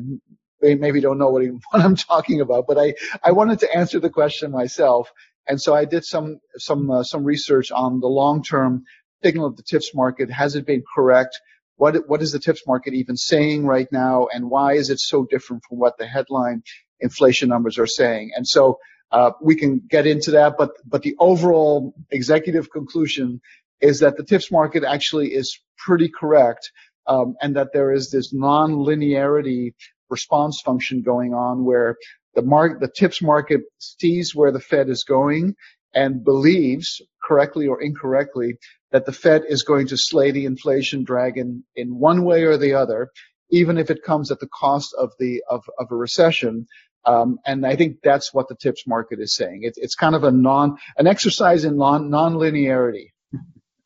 maybe 0.61 1.01
don't 1.01 1.17
know 1.17 1.31
what, 1.31 1.43
what, 1.71 1.83
I'm 1.83 1.97
talking 1.97 2.39
about, 2.39 2.63
but 2.65 2.77
I, 2.77 2.93
I 3.21 3.33
wanted 3.33 3.59
to 3.59 3.75
answer 3.75 3.99
the 3.99 4.09
question 4.09 4.51
myself, 4.51 5.11
and 5.49 5.61
so 5.61 5.75
I 5.75 5.83
did 5.83 6.05
some 6.05 6.39
some 6.55 6.89
uh, 6.89 7.03
some 7.03 7.25
research 7.25 7.71
on 7.73 7.99
the 7.99 8.07
long 8.07 8.41
term 8.41 8.85
signal 9.21 9.47
of 9.47 9.57
the 9.57 9.63
tips 9.63 9.93
market. 9.93 10.31
Has 10.31 10.55
it 10.55 10.65
been 10.65 10.83
correct? 10.95 11.37
What 11.75 12.07
what 12.07 12.21
is 12.21 12.31
the 12.31 12.39
tips 12.39 12.65
market 12.65 12.93
even 12.93 13.17
saying 13.17 13.65
right 13.65 13.91
now, 13.91 14.27
and 14.33 14.49
why 14.49 14.75
is 14.75 14.89
it 14.89 15.01
so 15.01 15.25
different 15.29 15.63
from 15.67 15.77
what 15.77 15.97
the 15.97 16.07
headline 16.07 16.63
inflation 17.01 17.49
numbers 17.49 17.77
are 17.77 17.87
saying? 17.87 18.31
And 18.35 18.47
so 18.47 18.77
uh, 19.11 19.31
we 19.41 19.55
can 19.55 19.81
get 19.89 20.07
into 20.07 20.31
that, 20.31 20.55
but 20.57 20.71
but 20.85 21.01
the 21.01 21.15
overall 21.19 21.93
executive 22.11 22.71
conclusion 22.71 23.41
is 23.81 23.99
that 23.99 24.15
the 24.15 24.23
tips 24.23 24.51
market 24.51 24.83
actually 24.83 25.33
is 25.33 25.59
pretty 25.77 26.09
correct, 26.09 26.71
um, 27.07 27.35
and 27.41 27.55
that 27.55 27.73
there 27.73 27.91
is 27.91 28.09
this 28.11 28.33
non-linearity 28.33 29.73
response 30.09 30.61
function 30.61 31.01
going 31.01 31.33
on 31.33 31.65
where 31.65 31.97
the 32.35 32.41
mark 32.41 32.79
the 32.79 32.87
tips 32.87 33.21
market 33.21 33.61
sees 33.79 34.33
where 34.33 34.51
the 34.51 34.59
Fed 34.59 34.87
is 34.89 35.03
going 35.03 35.55
and 35.93 36.23
believes 36.23 37.01
correctly 37.23 37.67
or 37.67 37.81
incorrectly 37.81 38.57
that 38.91 39.05
the 39.05 39.11
Fed 39.11 39.43
is 39.47 39.63
going 39.63 39.87
to 39.87 39.97
slay 39.97 40.31
the 40.31 40.45
inflation 40.45 41.03
dragon 41.03 41.63
in 41.75 41.97
one 41.97 42.23
way 42.23 42.43
or 42.43 42.57
the 42.57 42.73
other, 42.73 43.09
even 43.49 43.77
if 43.77 43.89
it 43.89 44.03
comes 44.03 44.31
at 44.31 44.39
the 44.39 44.47
cost 44.47 44.93
of 44.97 45.11
the 45.19 45.43
of, 45.49 45.63
of 45.79 45.87
a 45.91 45.95
recession. 45.95 46.65
Um, 47.05 47.39
and 47.45 47.65
I 47.65 47.75
think 47.75 47.97
that's 48.03 48.33
what 48.33 48.47
the 48.47 48.55
tips 48.55 48.85
market 48.85 49.19
is 49.19 49.35
saying. 49.35 49.63
It, 49.63 49.73
it's 49.77 49.95
kind 49.95 50.15
of 50.15 50.23
a 50.23 50.31
non 50.31 50.77
an 50.97 51.07
exercise 51.07 51.65
in 51.65 51.77
non-linearity. 51.77 53.11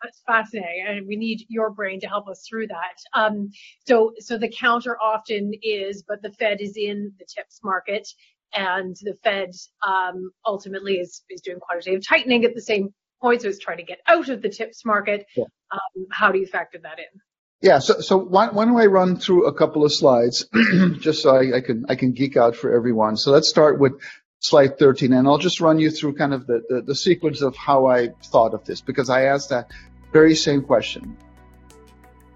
That's 0.03 0.21
fascinating, 0.27 0.85
and 0.87 1.07
we 1.07 1.15
need 1.15 1.45
your 1.47 1.71
brain 1.71 1.99
to 2.01 2.07
help 2.07 2.27
us 2.27 2.45
through 2.47 2.67
that. 2.67 2.97
Um, 3.13 3.49
so, 3.87 4.13
so 4.19 4.37
the 4.37 4.49
counter 4.49 4.97
often 5.01 5.53
is, 5.63 6.03
but 6.07 6.21
the 6.21 6.31
Fed 6.33 6.61
is 6.61 6.77
in 6.77 7.11
the 7.17 7.25
tips 7.25 7.61
market, 7.63 8.07
and 8.53 8.95
the 9.01 9.15
Fed 9.23 9.49
um, 9.87 10.31
ultimately 10.45 10.99
is 10.99 11.23
is 11.29 11.41
doing 11.41 11.59
quantitative 11.59 12.05
tightening 12.07 12.45
at 12.45 12.53
the 12.53 12.61
same 12.61 12.93
point, 13.21 13.41
so 13.41 13.47
it's 13.47 13.59
trying 13.59 13.77
to 13.77 13.83
get 13.83 13.99
out 14.07 14.29
of 14.29 14.41
the 14.41 14.49
tips 14.49 14.85
market. 14.85 15.25
Yeah. 15.35 15.45
Um, 15.71 16.05
how 16.11 16.31
do 16.31 16.39
you 16.39 16.45
factor 16.45 16.77
that 16.83 16.99
in? 16.99 17.21
Yeah, 17.61 17.79
so 17.79 17.99
so 17.99 18.17
why, 18.17 18.49
why 18.49 18.65
don't 18.65 18.77
I 18.77 18.85
run 18.85 19.17
through 19.17 19.47
a 19.47 19.53
couple 19.53 19.83
of 19.85 19.93
slides 19.93 20.47
just 20.99 21.23
so 21.23 21.35
I, 21.35 21.57
I, 21.57 21.61
can 21.61 21.85
I 21.89 21.95
can 21.95 22.11
geek 22.11 22.37
out 22.37 22.55
for 22.55 22.73
everyone. 22.73 23.17
So 23.17 23.31
let's 23.31 23.49
start 23.49 23.79
with 23.79 23.93
slide 24.39 24.77
13, 24.77 25.13
and 25.13 25.27
I'll 25.27 25.37
just 25.37 25.61
run 25.61 25.79
you 25.79 25.89
through 25.89 26.15
kind 26.15 26.33
of 26.33 26.45
the, 26.47 26.61
the, 26.69 26.81
the 26.81 26.95
sequence 26.95 27.41
of 27.41 27.55
how 27.55 27.87
I 27.87 28.09
thought 28.25 28.53
of 28.53 28.63
this 28.65 28.81
because 28.81 29.09
I 29.09 29.23
asked 29.23 29.49
that 29.49 29.71
very 30.11 30.35
same 30.35 30.61
question. 30.61 31.17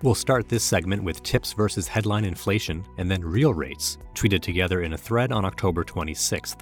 We'll 0.02 0.16
start 0.16 0.48
this 0.48 0.64
segment 0.64 1.04
with 1.04 1.22
tips 1.24 1.52
versus 1.52 1.88
headline 1.88 2.24
inflation 2.24 2.86
and 2.98 3.12
then 3.12 3.22
real 3.22 3.54
rates, 3.54 3.98
tweeted 4.16 4.42
together 4.42 4.82
in 4.82 4.94
a 4.94 4.98
thread 4.98 5.34
on 5.34 5.44
October 5.44 5.84
26th. 5.84 6.58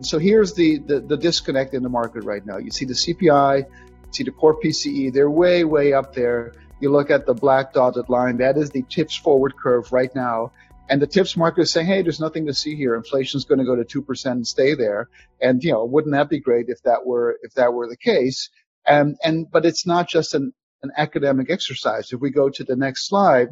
So 0.00 0.18
here's 0.18 0.52
the, 0.54 0.78
the, 0.78 1.00
the 1.00 1.16
disconnect 1.16 1.74
in 1.74 1.82
the 1.84 1.88
market 1.88 2.24
right 2.24 2.44
now. 2.44 2.58
You 2.58 2.72
see 2.72 2.84
the 2.84 2.94
CPI, 2.94 3.58
you 3.58 4.08
see 4.10 4.24
the 4.24 4.32
core 4.32 4.60
PCE, 4.60 5.12
they're 5.12 5.30
way, 5.30 5.62
way 5.62 5.92
up 5.92 6.12
there. 6.12 6.54
You 6.82 6.90
look 6.90 7.12
at 7.12 7.26
the 7.26 7.34
black 7.34 7.72
dotted 7.72 8.08
line, 8.08 8.38
that 8.38 8.58
is 8.58 8.70
the 8.70 8.82
tips 8.82 9.14
forward 9.14 9.56
curve 9.56 9.92
right 9.92 10.12
now. 10.16 10.50
And 10.88 11.00
the 11.00 11.06
tips 11.06 11.36
market 11.36 11.62
is 11.62 11.72
saying, 11.72 11.86
hey, 11.86 12.02
there's 12.02 12.18
nothing 12.18 12.46
to 12.46 12.54
see 12.54 12.74
here. 12.74 12.96
Inflation's 12.96 13.44
going 13.44 13.60
to 13.60 13.64
go 13.64 13.76
to 13.76 13.84
2% 13.84 14.30
and 14.32 14.44
stay 14.44 14.74
there. 14.74 15.08
And, 15.40 15.62
you 15.62 15.70
know, 15.70 15.84
wouldn't 15.84 16.12
that 16.12 16.28
be 16.28 16.40
great 16.40 16.66
if 16.68 16.82
that 16.82 17.06
were, 17.06 17.38
if 17.42 17.54
that 17.54 17.72
were 17.72 17.88
the 17.88 17.96
case? 17.96 18.50
And, 18.84 19.16
and, 19.22 19.48
but 19.48 19.64
it's 19.64 19.86
not 19.86 20.08
just 20.08 20.34
an, 20.34 20.52
an 20.82 20.90
academic 20.96 21.50
exercise. 21.50 22.12
If 22.12 22.20
we 22.20 22.30
go 22.30 22.50
to 22.50 22.64
the 22.64 22.74
next 22.74 23.08
slide, 23.08 23.50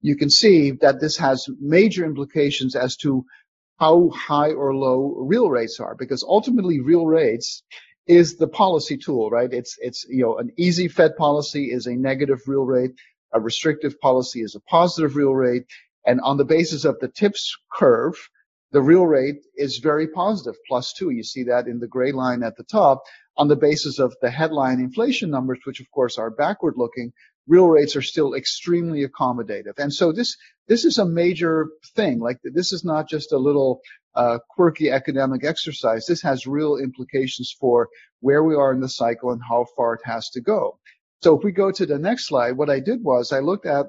you 0.00 0.16
can 0.16 0.28
see 0.28 0.72
that 0.80 1.00
this 1.00 1.16
has 1.18 1.48
major 1.60 2.04
implications 2.04 2.74
as 2.74 2.96
to 2.96 3.24
how 3.78 4.10
high 4.10 4.50
or 4.50 4.74
low 4.74 5.14
real 5.18 5.48
rates 5.48 5.78
are 5.78 5.94
because 5.94 6.24
ultimately 6.28 6.80
real 6.80 7.06
rates 7.06 7.62
is 8.06 8.36
the 8.36 8.48
policy 8.48 8.96
tool, 8.96 9.30
right? 9.30 9.52
It's, 9.52 9.76
it's, 9.80 10.04
you 10.08 10.22
know, 10.22 10.38
an 10.38 10.52
easy 10.56 10.88
Fed 10.88 11.16
policy 11.16 11.70
is 11.70 11.86
a 11.86 11.94
negative 11.94 12.40
real 12.46 12.64
rate. 12.64 12.92
A 13.32 13.40
restrictive 13.40 14.00
policy 14.00 14.40
is 14.40 14.54
a 14.54 14.60
positive 14.60 15.16
real 15.16 15.34
rate. 15.34 15.64
And 16.06 16.20
on 16.20 16.36
the 16.36 16.44
basis 16.44 16.84
of 16.84 16.98
the 17.00 17.08
tips 17.08 17.56
curve, 17.72 18.14
the 18.72 18.82
real 18.82 19.06
rate 19.06 19.44
is 19.56 19.78
very 19.78 20.08
positive, 20.08 20.54
plus 20.66 20.92
two. 20.92 21.10
You 21.10 21.22
see 21.22 21.44
that 21.44 21.66
in 21.66 21.78
the 21.78 21.86
gray 21.86 22.12
line 22.12 22.42
at 22.42 22.56
the 22.56 22.64
top 22.64 23.02
on 23.36 23.48
the 23.48 23.56
basis 23.56 23.98
of 23.98 24.14
the 24.20 24.30
headline 24.30 24.80
inflation 24.80 25.30
numbers, 25.30 25.60
which 25.64 25.80
of 25.80 25.90
course 25.90 26.18
are 26.18 26.30
backward 26.30 26.74
looking 26.76 27.12
real 27.46 27.68
rates 27.68 27.96
are 27.96 28.02
still 28.02 28.34
extremely 28.34 29.06
accommodative. 29.06 29.78
And 29.78 29.92
so 29.92 30.12
this 30.12 30.36
this 30.68 30.84
is 30.84 30.98
a 30.98 31.04
major 31.04 31.68
thing. 31.96 32.20
Like 32.20 32.38
this 32.44 32.72
is 32.72 32.84
not 32.84 33.08
just 33.08 33.32
a 33.32 33.38
little 33.38 33.80
uh, 34.14 34.38
quirky 34.50 34.90
academic 34.90 35.44
exercise. 35.44 36.06
This 36.06 36.22
has 36.22 36.46
real 36.46 36.76
implications 36.76 37.54
for 37.58 37.88
where 38.20 38.42
we 38.44 38.54
are 38.54 38.72
in 38.72 38.80
the 38.80 38.88
cycle 38.88 39.30
and 39.32 39.40
how 39.46 39.66
far 39.76 39.94
it 39.94 40.02
has 40.04 40.30
to 40.30 40.40
go. 40.40 40.78
So 41.22 41.36
if 41.36 41.44
we 41.44 41.52
go 41.52 41.70
to 41.70 41.86
the 41.86 41.98
next 41.98 42.26
slide, 42.26 42.52
what 42.56 42.70
I 42.70 42.80
did 42.80 43.02
was 43.02 43.32
I 43.32 43.40
looked 43.40 43.66
at 43.66 43.86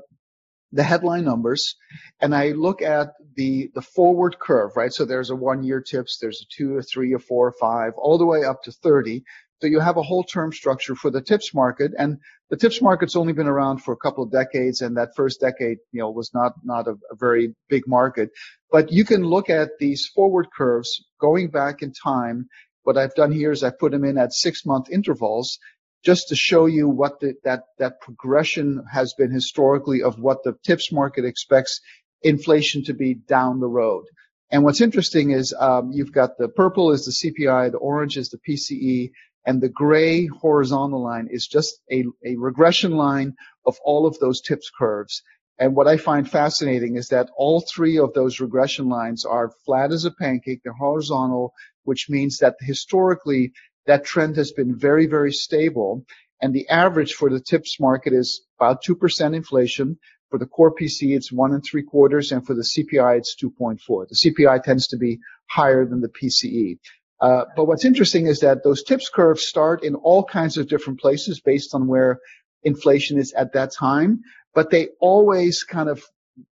the 0.72 0.84
headline 0.84 1.24
numbers 1.24 1.76
and 2.20 2.36
I 2.36 2.50
look 2.50 2.82
at 2.82 3.14
the 3.36 3.70
the 3.76 3.82
forward 3.82 4.38
curve, 4.40 4.72
right? 4.76 4.92
So 4.92 5.06
there's 5.06 5.30
a 5.30 5.36
one 5.36 5.64
year 5.64 5.82
tips, 5.82 6.18
there's 6.20 6.42
a 6.42 6.46
two, 6.50 6.78
a 6.78 6.82
three, 6.82 7.14
a 7.14 7.20
four, 7.20 7.50
a 7.50 7.54
five, 7.54 7.94
all 7.96 8.18
the 8.18 8.26
way 8.26 8.44
up 8.44 8.64
to 8.64 8.72
30. 8.72 9.24
So 9.64 9.68
you 9.68 9.80
have 9.80 9.96
a 9.96 10.04
whole 10.04 10.26
term 10.26 10.52
structure 10.52 10.94
for 10.94 11.10
the 11.10 11.22
tips 11.22 11.54
market, 11.54 11.94
and 11.98 12.18
the 12.50 12.58
tips 12.58 12.82
market's 12.82 13.16
only 13.16 13.32
been 13.32 13.48
around 13.48 13.78
for 13.78 13.94
a 13.94 13.98
couple 13.98 14.26
of 14.26 14.30
decades, 14.30 14.82
and 14.82 14.98
that 14.98 15.16
first 15.16 15.40
decade, 15.40 15.78
you 15.94 16.02
know, 16.02 16.12
was 16.12 16.34
not 16.34 16.56
not 16.66 16.86
a, 16.86 16.98
a 17.10 17.16
very 17.16 17.56
big 17.70 17.88
market. 17.88 18.32
But 18.70 18.92
you 18.92 19.06
can 19.06 19.24
look 19.24 19.50
at 19.50 19.78
these 19.80 20.06
forward 20.06 20.48
curves 20.54 21.06
going 21.18 21.48
back 21.48 21.82
in 21.82 21.94
time. 21.94 22.50
What 22.84 22.98
I've 22.98 23.16
done 23.16 23.32
here 23.32 23.54
is 23.54 23.64
I 23.64 23.70
put 23.70 23.94
them 23.94 24.04
in 24.04 24.18
at 24.18 24.34
six 24.34 24.66
month 24.66 24.90
intervals, 24.92 25.60
just 26.04 26.28
to 26.28 26.36
show 26.36 26.66
you 26.66 26.90
what 26.90 27.22
the, 27.22 27.36
that 27.46 27.64
that 27.80 28.02
progression 28.02 28.84
has 28.92 29.14
been 29.14 29.32
historically 29.32 30.04
of 30.04 30.20
what 30.20 30.44
the 30.44 30.58
tips 30.66 30.92
market 30.92 31.24
expects 31.24 31.80
inflation 32.22 32.84
to 32.84 32.94
be 32.94 33.14
down 33.14 33.62
the 33.62 33.70
road. 33.70 34.04
And 34.52 34.66
what's 34.66 34.82
interesting 34.82 35.32
is 35.32 35.56
um, 35.58 35.94
you've 35.94 36.12
got 36.12 36.38
the 36.38 36.50
purple 36.50 36.92
is 36.92 37.06
the 37.06 37.32
CPI, 37.32 37.72
the 37.72 37.78
orange 37.78 38.18
is 38.18 38.30
the 38.30 38.38
PCE, 38.38 39.12
and 39.46 39.62
the 39.62 39.70
gray 39.70 40.26
horizontal 40.26 41.04
line 41.04 41.28
is 41.30 41.48
just 41.48 41.82
a, 41.92 42.06
a 42.26 42.36
regression 42.38 42.92
line 42.92 43.36
of 43.66 43.78
all 43.84 44.06
of 44.06 44.18
those 44.20 44.42
tips 44.42 44.72
curves. 44.78 45.22
And 45.60 45.76
what 45.76 45.88
I 45.88 45.98
find 45.98 46.30
fascinating 46.30 46.96
is 46.96 47.10
that 47.10 47.30
all 47.38 47.62
three 47.62 48.00
of 48.00 48.14
those 48.14 48.40
regression 48.40 48.90
lines 48.90 49.24
are 49.26 49.52
flat 49.66 49.92
as 49.92 50.06
a 50.06 50.12
pancake. 50.12 50.62
They're 50.64 50.74
horizontal, 50.74 51.54
which 51.84 52.10
means 52.10 52.40
that 52.40 52.56
historically 52.60 53.54
that 53.86 54.06
trend 54.06 54.38
has 54.38 54.52
been 54.52 54.78
very, 54.78 55.06
very 55.06 55.32
stable. 55.32 56.06
And 56.42 56.54
the 56.54 56.68
average 56.70 57.14
for 57.14 57.30
the 57.30 57.40
tips 57.40 57.80
market 57.80 58.14
is 58.14 58.44
about 58.60 58.84
2% 58.84 59.36
inflation. 59.36 60.00
For 60.30 60.40
the 60.40 60.48
core 60.48 60.74
PC, 60.74 61.16
it's 61.16 61.32
one 61.32 61.54
and 61.54 61.64
three 61.64 61.84
quarters. 61.84 62.32
And 62.32 62.46
for 62.46 62.56
the 62.56 62.64
CPI, 62.64 63.20
it's 63.20 63.36
2.4. 63.42 64.08
The 64.10 64.16
CPI 64.16 64.64
tends 64.64 64.88
to 64.88 64.98
be 64.98 65.20
higher 65.48 65.86
than 65.86 66.02
the 66.02 66.10
PCE. 66.10 66.80
Uh, 67.24 67.46
but 67.56 67.66
what's 67.66 67.86
interesting 67.86 68.28
is 68.28 68.42
that 68.42 68.66
those 68.66 68.84
tips 68.84 69.08
curves 69.08 69.48
start 69.48 69.82
in 69.82 69.96
all 69.96 70.26
kinds 70.26 70.58
of 70.58 70.68
different 70.68 71.00
places 71.00 71.40
based 71.40 71.74
on 71.74 71.88
where 71.88 72.20
inflation 72.64 73.18
is 73.18 73.32
at 73.32 73.54
that 73.54 73.72
time, 73.72 74.20
but 74.54 74.70
they 74.70 74.90
always 75.00 75.64
kind 75.64 75.88
of 75.88 76.04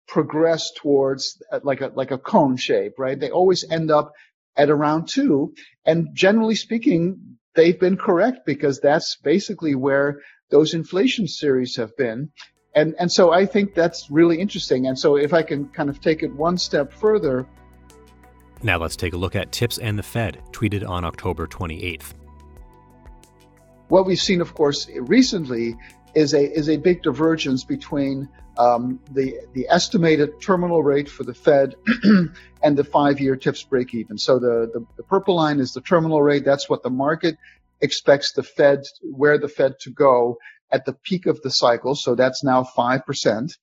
progress 0.08 0.72
towards 0.78 1.44
uh, 1.52 1.60
like 1.64 1.82
a 1.82 1.92
like 1.94 2.12
a 2.12 2.18
cone 2.18 2.56
shape, 2.56 2.94
right? 2.98 3.20
They 3.20 3.32
always 3.32 3.70
end 3.70 3.92
up 3.92 4.14
at 4.56 4.70
around 4.70 5.10
two, 5.10 5.54
and 5.86 6.08
generally 6.14 6.56
speaking, 6.56 7.38
they've 7.54 7.80
been 7.80 7.98
correct 7.98 8.46
because 8.46 8.80
that's 8.80 9.18
basically 9.18 9.76
where 9.76 10.22
those 10.52 10.74
inflation 10.74 11.28
series 11.28 11.76
have 11.76 11.98
been. 11.98 12.32
And 12.74 12.96
and 12.98 13.12
so 13.12 13.34
I 13.34 13.46
think 13.46 13.74
that's 13.74 14.10
really 14.10 14.40
interesting. 14.40 14.88
And 14.88 14.98
so 14.98 15.18
if 15.18 15.34
I 15.34 15.44
can 15.44 15.68
kind 15.68 15.90
of 15.90 16.00
take 16.00 16.24
it 16.24 16.34
one 16.34 16.58
step 16.58 16.94
further, 16.94 17.46
now 18.64 18.78
let's 18.78 18.96
take 18.96 19.14
a 19.14 19.18
look 19.18 19.36
at 19.36 19.52
Tips 19.52 19.78
and 19.78 19.98
the 19.98 20.04
Fed, 20.04 20.42
tweeted 20.52 20.88
on 20.88 21.04
October 21.04 21.48
28th. 21.48 22.14
What 23.88 24.06
we've 24.06 24.20
seen, 24.20 24.42
of 24.42 24.54
course, 24.54 24.90
recently 24.96 25.76
is 26.16 26.34
a 26.34 26.44
is 26.52 26.70
a 26.70 26.78
big 26.78 27.04
divergence 27.04 27.64
between 27.64 28.30
um, 28.58 29.00
the 29.12 29.40
the 29.54 29.68
estimated 29.70 30.40
terminal 30.42 30.84
rate 30.84 31.10
for 31.10 31.24
the 31.24 31.34
Fed 31.34 31.76
and 32.64 32.78
the 32.78 32.84
five-year 32.84 33.36
TIPS 33.36 33.64
break 33.64 33.94
even. 33.94 34.18
So 34.18 34.40
the, 34.40 34.70
the, 34.74 34.86
the 34.98 35.04
purple 35.04 35.36
line 35.36 35.60
is 35.60 35.74
the 35.74 35.82
terminal 35.82 36.22
rate. 36.22 36.46
That's 36.46 36.70
what 36.70 36.84
the 36.84 36.90
market 36.90 37.38
expects 37.82 38.34
the 38.34 38.44
Fed 38.44 38.84
where 39.02 39.38
the 39.38 39.50
Fed 39.50 39.80
to 39.82 39.90
go 39.90 40.38
at 40.72 40.86
the 40.86 40.94
peak 40.94 41.26
of 41.26 41.42
the 41.42 41.52
cycle. 41.52 41.96
So 41.96 42.16
that's 42.16 42.44
now 42.44 42.64
five 42.64 43.06
percent. 43.06 43.58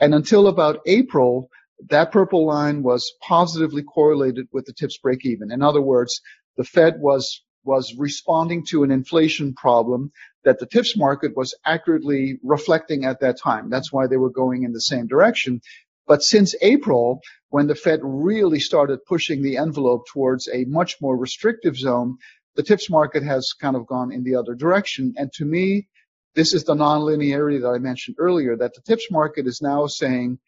And 0.00 0.14
until 0.14 0.48
about 0.48 0.80
April, 0.86 1.50
that 1.88 2.12
purple 2.12 2.46
line 2.46 2.82
was 2.82 3.12
positively 3.20 3.82
correlated 3.82 4.48
with 4.52 4.64
the 4.66 4.72
TIPS 4.72 4.98
break 4.98 5.24
even. 5.24 5.50
In 5.50 5.62
other 5.62 5.82
words, 5.82 6.20
the 6.56 6.64
Fed 6.64 7.00
was 7.00 7.42
was 7.64 7.94
responding 7.96 8.64
to 8.66 8.82
an 8.82 8.90
inflation 8.90 9.54
problem 9.54 10.12
that 10.44 10.58
the 10.58 10.66
TIPS 10.66 10.96
market 10.96 11.34
was 11.34 11.54
accurately 11.64 12.38
reflecting 12.42 13.06
at 13.06 13.20
that 13.20 13.38
time. 13.40 13.70
That's 13.70 13.90
why 13.92 14.06
they 14.06 14.18
were 14.18 14.30
going 14.30 14.64
in 14.64 14.72
the 14.72 14.80
same 14.80 15.06
direction. 15.06 15.62
But 16.06 16.22
since 16.22 16.54
April, 16.60 17.20
when 17.48 17.66
the 17.66 17.74
Fed 17.74 18.00
really 18.02 18.60
started 18.60 19.04
pushing 19.06 19.42
the 19.42 19.56
envelope 19.56 20.06
towards 20.12 20.48
a 20.52 20.66
much 20.66 20.96
more 21.00 21.16
restrictive 21.16 21.76
zone, 21.76 22.18
the 22.56 22.62
TIPS 22.62 22.90
market 22.90 23.22
has 23.22 23.54
kind 23.58 23.74
of 23.74 23.86
gone 23.86 24.12
in 24.12 24.22
the 24.22 24.36
other 24.36 24.54
direction. 24.54 25.14
And 25.16 25.32
to 25.32 25.46
me, 25.46 25.88
this 26.34 26.52
is 26.52 26.64
the 26.64 26.74
nonlinearity 26.74 27.62
that 27.62 27.68
I 27.68 27.78
mentioned 27.78 28.16
earlier, 28.18 28.56
that 28.56 28.74
the 28.74 28.82
TIPS 28.82 29.10
market 29.10 29.46
is 29.46 29.62
now 29.62 29.86
saying, 29.86 30.38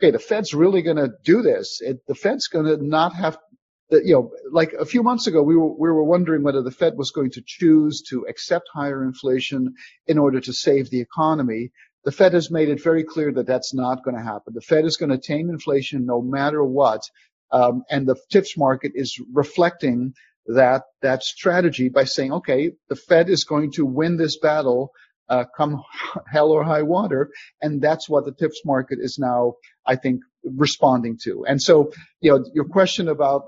okay, 0.00 0.10
the 0.10 0.18
Fed's 0.18 0.54
really 0.54 0.82
going 0.82 0.96
to 0.96 1.10
do 1.24 1.42
this. 1.42 1.80
It, 1.80 2.00
the 2.06 2.14
Fed's 2.14 2.48
going 2.48 2.66
to 2.66 2.82
not 2.84 3.14
have 3.14 3.38
that, 3.90 4.04
you 4.04 4.14
know, 4.14 4.30
like 4.50 4.72
a 4.72 4.86
few 4.86 5.02
months 5.02 5.26
ago, 5.26 5.42
we 5.42 5.56
were, 5.56 5.72
we 5.72 5.88
were 5.88 6.04
wondering 6.04 6.42
whether 6.42 6.62
the 6.62 6.70
Fed 6.70 6.96
was 6.96 7.10
going 7.10 7.32
to 7.32 7.42
choose 7.44 8.02
to 8.08 8.24
accept 8.28 8.68
higher 8.72 9.04
inflation 9.04 9.74
in 10.06 10.16
order 10.16 10.40
to 10.40 10.52
save 10.52 10.90
the 10.90 11.00
economy. 11.00 11.70
The 12.04 12.12
Fed 12.12 12.32
has 12.32 12.50
made 12.50 12.68
it 12.68 12.82
very 12.82 13.04
clear 13.04 13.32
that 13.32 13.46
that's 13.46 13.74
not 13.74 14.04
going 14.04 14.16
to 14.16 14.22
happen. 14.22 14.54
The 14.54 14.60
Fed 14.60 14.84
is 14.84 14.96
going 14.96 15.10
to 15.10 15.18
tame 15.18 15.50
inflation 15.50 16.06
no 16.06 16.22
matter 16.22 16.64
what. 16.64 17.02
Um, 17.52 17.82
and 17.90 18.06
the 18.06 18.16
TIPS 18.30 18.56
market 18.56 18.92
is 18.94 19.20
reflecting 19.32 20.14
that, 20.46 20.84
that 21.02 21.22
strategy 21.24 21.88
by 21.88 22.04
saying, 22.04 22.32
okay, 22.32 22.72
the 22.88 22.96
Fed 22.96 23.28
is 23.28 23.44
going 23.44 23.72
to 23.72 23.84
win 23.84 24.16
this 24.16 24.38
battle 24.38 24.92
uh, 25.30 25.44
come 25.56 25.82
hell 26.30 26.50
or 26.50 26.64
high 26.64 26.82
water. 26.82 27.30
And 27.62 27.80
that's 27.80 28.08
what 28.08 28.24
the 28.24 28.32
TIPS 28.32 28.62
market 28.64 28.98
is 29.00 29.18
now, 29.18 29.54
I 29.86 29.96
think, 29.96 30.20
responding 30.44 31.18
to. 31.24 31.46
And 31.46 31.62
so, 31.62 31.92
you 32.20 32.32
know, 32.32 32.44
your 32.52 32.66
question 32.66 33.08
about 33.08 33.44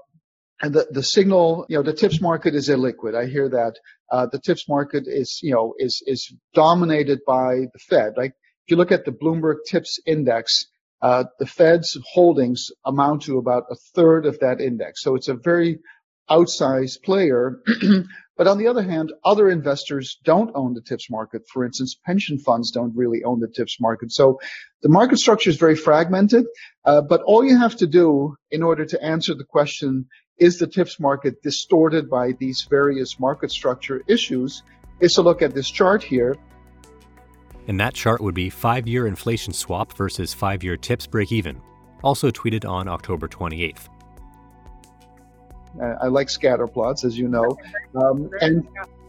the, 0.61 0.87
the 0.90 1.03
signal, 1.03 1.66
you 1.68 1.77
know, 1.77 1.83
the 1.83 1.92
TIPS 1.92 2.21
market 2.21 2.55
is 2.55 2.68
illiquid. 2.68 3.16
I 3.16 3.27
hear 3.27 3.49
that. 3.49 3.75
Uh, 4.11 4.27
the 4.31 4.38
TIPS 4.38 4.68
market 4.68 5.05
is, 5.07 5.40
you 5.42 5.53
know, 5.53 5.75
is, 5.79 6.03
is 6.07 6.33
dominated 6.55 7.21
by 7.27 7.66
the 7.73 7.79
Fed. 7.88 8.14
Like 8.16 8.31
if 8.31 8.71
you 8.71 8.77
look 8.77 8.92
at 8.92 9.05
the 9.05 9.12
Bloomberg 9.12 9.57
TIPS 9.66 9.99
index, 10.07 10.66
uh, 11.01 11.25
the 11.40 11.47
Fed's 11.47 11.99
holdings 12.12 12.68
amount 12.85 13.23
to 13.23 13.38
about 13.38 13.64
a 13.71 13.77
third 13.97 14.25
of 14.25 14.38
that 14.38 14.61
index. 14.61 15.03
So 15.03 15.16
it's 15.16 15.27
a 15.27 15.35
very 15.35 15.81
outsized 16.31 17.03
player. 17.03 17.61
but 18.37 18.47
on 18.47 18.59
the 18.59 18.69
other 18.69 18.83
hand, 18.83 19.13
other 19.25 19.49
investors 19.49 20.19
don't 20.25 20.51
own 20.55 20.75
the 20.75 20.81
TIPS 20.81 21.11
market. 21.11 21.43
For 21.49 21.65
instance, 21.65 21.97
pension 22.05 22.39
funds 22.39 22.71
don't 22.71 22.95
really 22.97 23.25
own 23.25 23.41
the 23.41 23.49
TIPS 23.49 23.79
market. 23.81 24.13
So 24.13 24.41
the 24.83 24.89
market 24.89 25.19
structure 25.19 25.51
is 25.51 25.57
very 25.57 25.77
fragmented. 25.77 26.47
Uh, 26.85 27.03
but 27.03 27.23
all 27.23 27.45
you 27.45 27.59
have 27.59 27.77
to 27.77 27.87
do 27.87 28.37
in 28.51 28.63
order 28.63 28.85
to 28.85 29.03
answer 29.03 29.35
the 29.35 29.45
question, 29.45 30.07
is 30.39 30.59
the 30.59 30.67
TIPS 30.67 30.99
market 30.99 31.41
distorted 31.43 32.11
by 32.11 32.33
these 32.33 32.67
various 32.69 33.21
market 33.21 33.51
structure 33.51 34.03
issues 34.09 34.65
is 35.01 35.15
to 35.15 35.23
look 35.23 35.41
at 35.41 35.55
this 35.55 35.71
chart 35.71 36.03
here. 36.03 36.37
And 37.69 37.79
that 37.79 37.95
chart 37.95 38.21
would 38.21 38.35
be 38.35 38.51
five 38.51 38.89
year 38.89 39.07
inflation 39.07 39.53
swap 39.53 39.97
versus 39.97 40.35
five 40.35 40.65
year 40.65 40.77
TIPS 40.77 41.07
break 41.07 41.31
even, 41.31 41.61
also 42.03 42.31
tweeted 42.31 42.69
on 42.69 42.89
October 42.89 43.29
28th. 43.29 43.89
I 45.81 46.09
like 46.09 46.29
scatter 46.29 46.67
plots, 46.67 47.05
as 47.05 47.19
you 47.19 47.29
know. 47.29 47.57
Um, 47.95 48.31
and, 48.41 48.67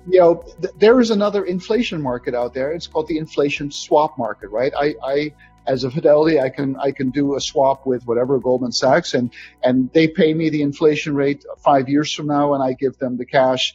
you 0.09 0.19
know, 0.19 0.43
th- 0.61 0.73
there 0.77 0.99
is 0.99 1.09
another 1.09 1.45
inflation 1.45 2.01
market 2.01 2.35
out 2.35 2.53
there. 2.53 2.73
It's 2.73 2.85
called 2.85 3.07
the 3.07 3.17
inflation 3.17 3.71
swap 3.71 4.17
market, 4.17 4.49
right? 4.49 4.73
I, 4.77 4.95
I 5.01 5.33
as 5.67 5.83
a 5.83 5.91
Fidelity, 5.91 6.39
I 6.39 6.49
can 6.49 6.75
I 6.77 6.91
can 6.91 7.09
do 7.09 7.35
a 7.35 7.41
swap 7.41 7.85
with 7.85 8.05
whatever 8.05 8.39
Goldman 8.39 8.71
Sachs, 8.71 9.13
and 9.13 9.33
and 9.63 9.89
they 9.93 10.07
pay 10.07 10.33
me 10.33 10.49
the 10.49 10.61
inflation 10.61 11.15
rate 11.15 11.45
five 11.63 11.87
years 11.87 12.13
from 12.13 12.27
now, 12.27 12.53
and 12.53 12.63
I 12.63 12.73
give 12.73 12.97
them 12.97 13.17
the 13.17 13.25
cash. 13.25 13.73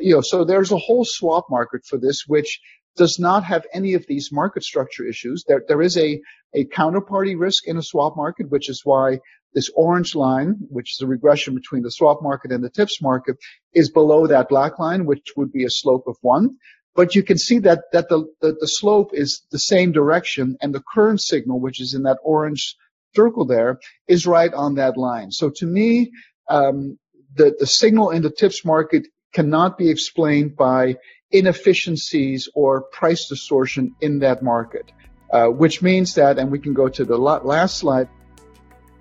You 0.00 0.14
know, 0.14 0.20
so 0.20 0.44
there's 0.44 0.72
a 0.72 0.78
whole 0.78 1.04
swap 1.04 1.46
market 1.50 1.84
for 1.84 1.98
this, 1.98 2.24
which 2.26 2.60
does 2.96 3.18
not 3.18 3.44
have 3.44 3.66
any 3.72 3.94
of 3.94 4.06
these 4.06 4.32
market 4.32 4.64
structure 4.64 5.06
issues. 5.06 5.44
There 5.46 5.62
there 5.68 5.82
is 5.82 5.96
a 5.98 6.20
a 6.54 6.64
counterparty 6.64 7.38
risk 7.38 7.66
in 7.68 7.76
a 7.76 7.82
swap 7.82 8.16
market, 8.16 8.50
which 8.50 8.68
is 8.70 8.80
why 8.84 9.20
this 9.56 9.70
orange 9.74 10.14
line, 10.14 10.58
which 10.68 10.92
is 10.92 11.00
a 11.00 11.06
regression 11.06 11.54
between 11.54 11.82
the 11.82 11.90
swap 11.90 12.22
market 12.22 12.52
and 12.52 12.62
the 12.62 12.68
TIPS 12.68 13.00
market, 13.00 13.38
is 13.72 13.90
below 13.90 14.26
that 14.26 14.50
black 14.50 14.78
line, 14.78 15.06
which 15.06 15.32
would 15.34 15.50
be 15.50 15.64
a 15.64 15.70
slope 15.70 16.04
of 16.06 16.16
one. 16.20 16.58
But 16.94 17.14
you 17.14 17.22
can 17.22 17.38
see 17.38 17.60
that 17.60 17.84
that 17.92 18.10
the, 18.10 18.26
the, 18.42 18.54
the 18.60 18.68
slope 18.68 19.10
is 19.14 19.46
the 19.50 19.58
same 19.58 19.92
direction 19.92 20.58
and 20.60 20.74
the 20.74 20.82
current 20.94 21.22
signal 21.22 21.58
which 21.58 21.80
is 21.80 21.94
in 21.94 22.02
that 22.02 22.18
orange 22.22 22.76
circle 23.14 23.46
there 23.46 23.80
is 24.06 24.26
right 24.26 24.52
on 24.52 24.74
that 24.74 24.98
line. 24.98 25.30
So 25.30 25.50
to 25.56 25.66
me 25.66 26.12
um, 26.50 26.98
the 27.34 27.56
the 27.58 27.66
signal 27.66 28.10
in 28.10 28.22
the 28.22 28.30
tips 28.30 28.62
market 28.62 29.06
cannot 29.32 29.78
be 29.78 29.88
explained 29.90 30.54
by 30.54 30.96
inefficiencies 31.30 32.48
or 32.54 32.82
price 32.92 33.26
distortion 33.28 33.94
in 34.00 34.18
that 34.20 34.42
market 34.42 34.92
uh, 35.32 35.46
which 35.46 35.82
means 35.82 36.14
that 36.14 36.38
and 36.38 36.50
we 36.50 36.58
can 36.58 36.74
go 36.74 36.88
to 36.88 37.04
the 37.04 37.18
last 37.18 37.78
slide 37.78 38.08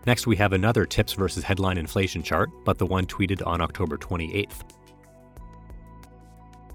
Next, 0.06 0.28
we 0.28 0.36
have 0.36 0.54
another 0.54 0.86
TIPS 0.86 1.14
versus 1.14 1.44
headline 1.44 1.78
inflation 1.78 2.22
chart, 2.22 2.50
but 2.64 2.78
the 2.78 2.86
one 2.86 3.06
tweeted 3.06 3.46
on 3.46 3.62
October 3.62 3.98
28th 3.98 4.64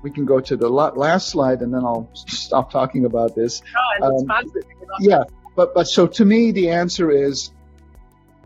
we 0.02 0.10
can 0.10 0.24
go 0.24 0.40
to 0.40 0.56
the 0.56 0.68
last 0.68 1.28
slide 1.28 1.60
and 1.62 1.72
then 1.72 1.84
I'll 1.84 2.08
stop 2.14 2.70
talking 2.70 3.04
about 3.04 3.34
this. 3.34 3.62
um, 4.02 4.26
yeah, 5.00 5.24
but 5.56 5.74
but 5.74 5.88
so 5.88 6.06
to 6.06 6.24
me 6.24 6.52
the 6.52 6.70
answer 6.70 7.10
is 7.10 7.50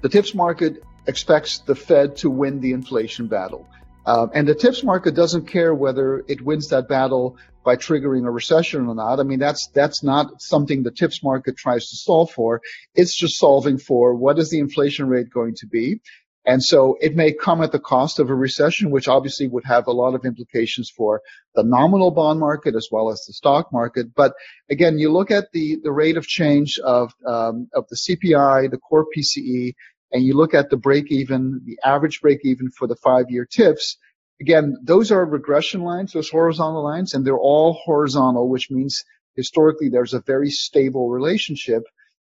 the 0.01 0.09
tips 0.09 0.35
market 0.35 0.83
expects 1.07 1.59
the 1.59 1.75
Fed 1.75 2.17
to 2.17 2.31
win 2.31 2.61
the 2.61 2.73
inflation 2.73 3.27
battle. 3.27 3.69
Um, 4.07 4.31
and 4.35 4.47
the 4.47 4.55
tips 4.55 4.83
market 4.83 5.15
doesn't 5.15 5.47
care 5.47 5.75
whether 5.75 6.25
it 6.29 6.43
wins 6.43 6.69
that 6.69 6.89
battle 6.89 7.37
by 7.65 7.77
triggering 7.77 8.27
a 8.27 8.31
recession 8.31 8.87
or 8.87 8.95
not. 8.95 9.21
I 9.21 9.23
mean, 9.23 9.39
that's 9.39 9.69
that's 9.69 10.03
not 10.03 10.43
something 10.43 10.83
the 10.83 10.91
tips 10.91 11.23
market 11.23 11.57
tries 11.57 11.89
to 11.91 11.97
solve 11.97 12.31
for. 12.31 12.61
It's 12.95 13.17
just 13.17 13.39
solving 13.39 13.79
for 13.79 14.15
what 14.15 14.39
is 14.39 14.51
the 14.51 14.61
inflation 14.61 15.09
rate 15.09 15.31
going 15.31 15.55
to 15.57 15.67
be, 15.67 16.01
and 16.47 16.63
so 16.63 16.99
it 17.01 17.17
may 17.17 17.33
come 17.33 17.63
at 17.63 17.73
the 17.73 17.79
cost 17.79 18.19
of 18.19 18.29
a 18.29 18.35
recession, 18.35 18.91
which 18.91 19.09
obviously 19.09 19.49
would 19.49 19.65
have 19.65 19.87
a 19.87 19.93
lot 19.93 20.15
of 20.15 20.27
implications 20.27 20.91
for 20.91 21.23
the 21.55 21.63
nominal 21.63 22.11
bond 22.11 22.39
market 22.39 22.75
as 22.75 22.89
well 22.93 23.11
as 23.11 23.25
the 23.25 23.33
stock 23.33 23.73
market. 23.73 24.15
But 24.15 24.35
again, 24.71 24.99
you 24.99 25.11
look 25.11 25.31
at 25.31 25.53
the, 25.53 25.79
the 25.83 25.93
rate 25.93 26.19
of 26.19 26.27
change 26.27 26.79
of, 26.79 27.15
um, 27.27 27.69
of 27.73 27.87
the 27.89 27.97
CPI, 27.97 28.71
the 28.71 28.79
core 28.79 29.07
PCE, 29.17 29.75
and 30.13 30.23
you 30.23 30.37
look 30.37 30.53
at 30.53 30.69
the 30.69 30.77
break 30.77 31.11
even, 31.11 31.63
the 31.65 31.79
average 31.83 32.21
break 32.21 32.41
even 32.45 32.71
for 32.71 32.87
the 32.87 32.97
five 32.97 33.31
year 33.31 33.47
TIPS. 33.51 33.97
Again, 34.41 34.77
those 34.83 35.13
are 35.13 35.25
regression 35.25 35.83
lines, 35.83 36.13
those 36.13 36.31
horizontal 36.31 36.83
lines, 36.83 37.15
and 37.15 37.25
they're 37.25 37.39
all 37.39 37.73
horizontal, 37.85 38.49
which 38.49 38.71
means 38.71 39.05
historically 39.37 39.89
there's 39.89 40.15
a 40.15 40.21
very 40.21 40.51
stable 40.51 41.09
relationship. 41.09 41.85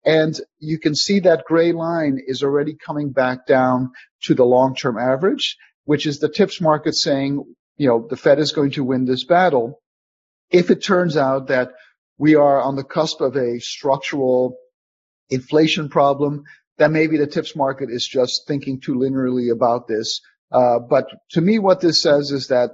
And 0.05 0.39
you 0.59 0.79
can 0.79 0.95
see 0.95 1.21
that 1.21 1.45
gray 1.47 1.73
line 1.73 2.21
is 2.27 2.43
already 2.43 2.75
coming 2.75 3.11
back 3.11 3.47
down 3.47 3.93
to 4.25 4.35
the 4.35 4.45
long-term 4.45 4.99
average, 4.99 5.57
which 5.85 6.07
is 6.07 6.19
the 6.19 6.29
tips 6.29 6.61
market 6.61 6.95
saying, 6.95 7.43
you 7.77 7.89
know, 7.89 8.07
the 8.09 8.17
Fed 8.17 8.39
is 8.39 8.53
going 8.53 8.73
to 8.73 8.85
win 8.85 9.05
this 9.05 9.25
battle. 9.25 9.81
If 10.51 10.71
it 10.71 10.83
turns 10.83 11.17
out 11.17 11.49
that 11.49 11.71
we 12.19 12.35
are 12.35 12.61
on 12.61 12.77
the 12.77 12.85
cusp 12.85 13.21
of 13.21 13.37
a 13.37 13.59
structural 13.61 14.57
inflation 15.31 15.89
problem, 15.89 16.45
then 16.79 16.93
maybe 16.93 17.17
the 17.17 17.27
tips 17.27 17.57
market 17.57 17.89
is 17.91 18.07
just 18.07 18.47
thinking 18.47 18.81
too 18.81 18.95
linearly 18.95 19.53
about 19.53 19.89
this. 19.89 20.21
Uh, 20.55 20.79
but 20.79 21.09
to 21.33 21.41
me, 21.41 21.59
what 21.59 21.81
this 21.81 22.01
says 22.01 22.31
is 22.31 22.47
that 22.47 22.71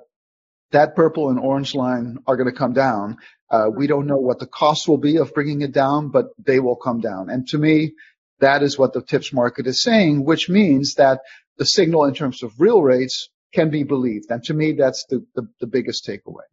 that 0.71 0.95
purple 0.95 1.31
and 1.31 1.41
orange 1.41 1.75
line 1.75 2.19
are 2.27 2.37
going 2.37 2.53
to 2.53 2.57
come 2.57 2.75
down. 2.75 3.17
Uh, 3.51 3.71
we 3.75 3.87
don't 3.87 4.07
know 4.07 4.19
what 4.19 4.39
the 4.39 4.47
cost 4.47 4.87
will 4.87 4.99
be 4.99 5.17
of 5.17 5.33
bringing 5.33 5.63
it 5.63 5.73
down, 5.73 6.11
but 6.11 6.27
they 6.39 6.61
will 6.61 6.77
come 6.77 7.01
down. 7.01 7.31
And 7.31 7.49
to 7.49 7.59
me, 7.59 7.95
that 8.41 8.63
is 8.63 8.79
what 8.79 8.93
the 8.93 9.03
tips 9.03 9.33
market 9.33 9.67
is 9.67 9.83
saying, 9.83 10.25
which 10.25 10.49
means 10.49 10.95
that 10.95 11.21
the 11.57 11.65
signal 11.65 12.05
in 12.05 12.15
terms 12.15 12.43
of 12.43 12.53
real 12.61 12.83
rates 12.83 13.31
can 13.53 13.71
be 13.71 13.83
believed. 13.83 14.31
And 14.31 14.45
to 14.45 14.55
me, 14.55 14.73
that's 14.73 15.07
the, 15.09 15.27
the, 15.35 15.49
the 15.61 15.67
biggest 15.67 16.07
takeaway. 16.07 16.47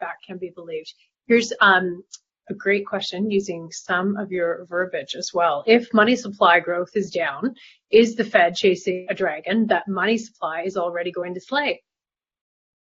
That 0.00 0.14
can 0.26 0.38
be 0.38 0.50
believed. 0.54 0.94
Here's 1.26 1.52
um, 1.60 2.04
a 2.52 2.54
great 2.54 2.86
question 2.86 3.30
using 3.30 3.70
some 3.72 4.16
of 4.16 4.30
your 4.30 4.66
verbiage 4.68 5.14
as 5.16 5.30
well. 5.34 5.64
If 5.66 5.92
money 5.92 6.16
supply 6.16 6.60
growth 6.60 6.92
is 6.94 7.10
down, 7.10 7.54
is 7.90 8.14
the 8.14 8.24
Fed 8.24 8.54
chasing 8.54 9.06
a 9.10 9.14
dragon 9.14 9.66
that 9.68 9.88
money 9.88 10.18
supply 10.18 10.62
is 10.62 10.76
already 10.76 11.10
going 11.10 11.34
to 11.34 11.40
slay? 11.40 11.82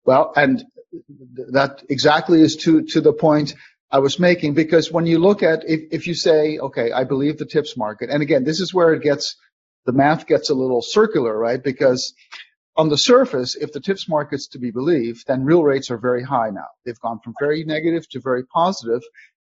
Well, 0.05 0.31
and 0.35 0.63
that 1.51 1.83
exactly 1.89 2.41
is 2.41 2.55
to, 2.57 2.83
to 2.93 3.01
the 3.01 3.13
point. 3.13 3.55
I 3.91 3.99
was 3.99 4.19
making 4.19 4.55
because 4.55 4.91
when 4.91 5.05
you 5.05 5.19
look 5.19 5.43
at 5.43 5.63
if, 5.67 5.81
if 5.91 6.07
you 6.07 6.15
say, 6.15 6.57
okay, 6.57 6.91
I 6.91 7.03
believe 7.03 7.37
the 7.37 7.45
tips 7.45 7.77
market, 7.77 8.09
and 8.09 8.21
again, 8.21 8.43
this 8.43 8.59
is 8.59 8.73
where 8.73 8.93
it 8.93 9.03
gets 9.03 9.35
the 9.85 9.93
math 9.93 10.25
gets 10.25 10.49
a 10.49 10.55
little 10.55 10.81
circular, 10.81 11.37
right? 11.37 11.63
Because 11.63 12.13
on 12.75 12.89
the 12.89 12.97
surface, 12.97 13.55
if 13.55 13.71
the 13.71 13.79
tips 13.79 14.09
market's 14.09 14.47
to 14.49 14.59
be 14.59 14.71
believed, 14.71 15.25
then 15.27 15.45
real 15.45 15.63
rates 15.63 15.91
are 15.91 15.97
very 15.97 16.23
high 16.23 16.49
now. 16.49 16.67
They've 16.83 16.99
gone 16.99 17.19
from 17.23 17.33
very 17.39 17.63
negative 17.63 18.09
to 18.09 18.19
very 18.19 18.45
positive. 18.45 19.01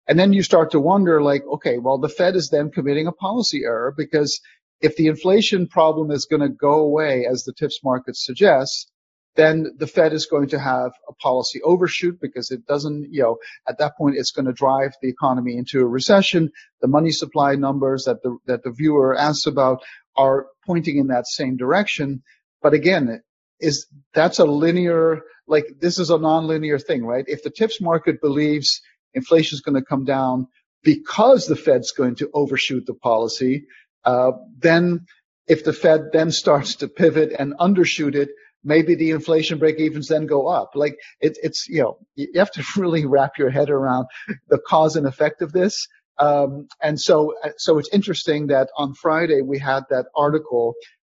And 0.07 0.17
then 0.19 0.33
you 0.33 0.43
start 0.43 0.71
to 0.71 0.79
wonder, 0.79 1.21
like, 1.21 1.43
okay, 1.45 1.77
well, 1.77 1.97
the 1.97 2.09
Fed 2.09 2.35
is 2.35 2.49
then 2.49 2.71
committing 2.71 3.07
a 3.07 3.11
policy 3.11 3.63
error 3.63 3.93
because 3.95 4.41
if 4.81 4.95
the 4.95 5.07
inflation 5.07 5.67
problem 5.67 6.11
is 6.11 6.25
going 6.25 6.41
to 6.41 6.49
go 6.49 6.79
away 6.79 7.25
as 7.29 7.43
the 7.43 7.53
tips 7.53 7.81
market 7.83 8.15
suggests, 8.15 8.87
then 9.35 9.67
the 9.77 9.87
Fed 9.87 10.11
is 10.11 10.25
going 10.25 10.49
to 10.49 10.59
have 10.59 10.91
a 11.07 11.13
policy 11.13 11.61
overshoot 11.63 12.19
because 12.19 12.51
it 12.51 12.65
doesn't, 12.65 13.07
you 13.11 13.21
know, 13.21 13.37
at 13.67 13.77
that 13.77 13.95
point 13.97 14.17
it's 14.17 14.31
going 14.31 14.45
to 14.45 14.53
drive 14.53 14.91
the 15.01 15.07
economy 15.09 15.55
into 15.55 15.79
a 15.79 15.85
recession. 15.87 16.51
The 16.81 16.87
money 16.87 17.11
supply 17.11 17.55
numbers 17.55 18.05
that 18.05 18.21
the 18.23 18.37
that 18.47 18.63
the 18.63 18.71
viewer 18.71 19.15
asks 19.17 19.45
about 19.45 19.83
are 20.17 20.47
pointing 20.65 20.97
in 20.97 21.07
that 21.07 21.27
same 21.27 21.55
direction. 21.55 22.23
But 22.61 22.73
again, 22.73 23.21
is 23.61 23.87
that's 24.13 24.39
a 24.39 24.45
linear 24.45 25.21
like 25.47 25.65
this 25.79 25.99
is 25.99 26.09
a 26.09 26.17
nonlinear 26.17 26.83
thing, 26.83 27.05
right? 27.05 27.25
If 27.27 27.43
the 27.43 27.51
tips 27.51 27.79
market 27.79 28.19
believes 28.21 28.81
inflation 29.13 29.55
is 29.55 29.61
going 29.61 29.75
to 29.75 29.85
come 29.85 30.05
down 30.05 30.47
because 30.83 31.45
the 31.45 31.55
Fed's 31.55 31.91
going 31.91 32.15
to 32.15 32.29
overshoot 32.33 32.85
the 32.85 32.93
policy, 32.93 33.65
uh, 34.03 34.31
then 34.57 35.05
if 35.47 35.63
the 35.63 35.73
Fed 35.73 36.09
then 36.13 36.31
starts 36.31 36.75
to 36.77 36.87
pivot 36.87 37.33
and 37.37 37.53
undershoot 37.59 38.15
it, 38.15 38.29
maybe 38.63 38.95
the 38.95 39.11
inflation 39.11 39.57
break 39.57 39.79
evens 39.79 40.07
then 40.07 40.25
go 40.25 40.47
up. 40.47 40.71
Like 40.75 40.97
it, 41.19 41.37
it's, 41.41 41.67
you 41.67 41.81
know, 41.81 41.97
you 42.15 42.27
have 42.35 42.51
to 42.51 42.63
really 42.77 43.05
wrap 43.05 43.37
your 43.37 43.49
head 43.49 43.69
around 43.69 44.07
the 44.49 44.59
cause 44.59 44.95
and 44.95 45.07
effect 45.07 45.41
of 45.41 45.51
this. 45.51 45.87
Um, 46.17 46.67
and 46.81 46.99
so, 46.99 47.33
so 47.57 47.79
it's 47.79 47.89
interesting 47.91 48.47
that 48.47 48.69
on 48.77 48.93
Friday 48.93 49.41
we 49.41 49.57
had 49.57 49.83
that 49.89 50.05
article 50.15 50.75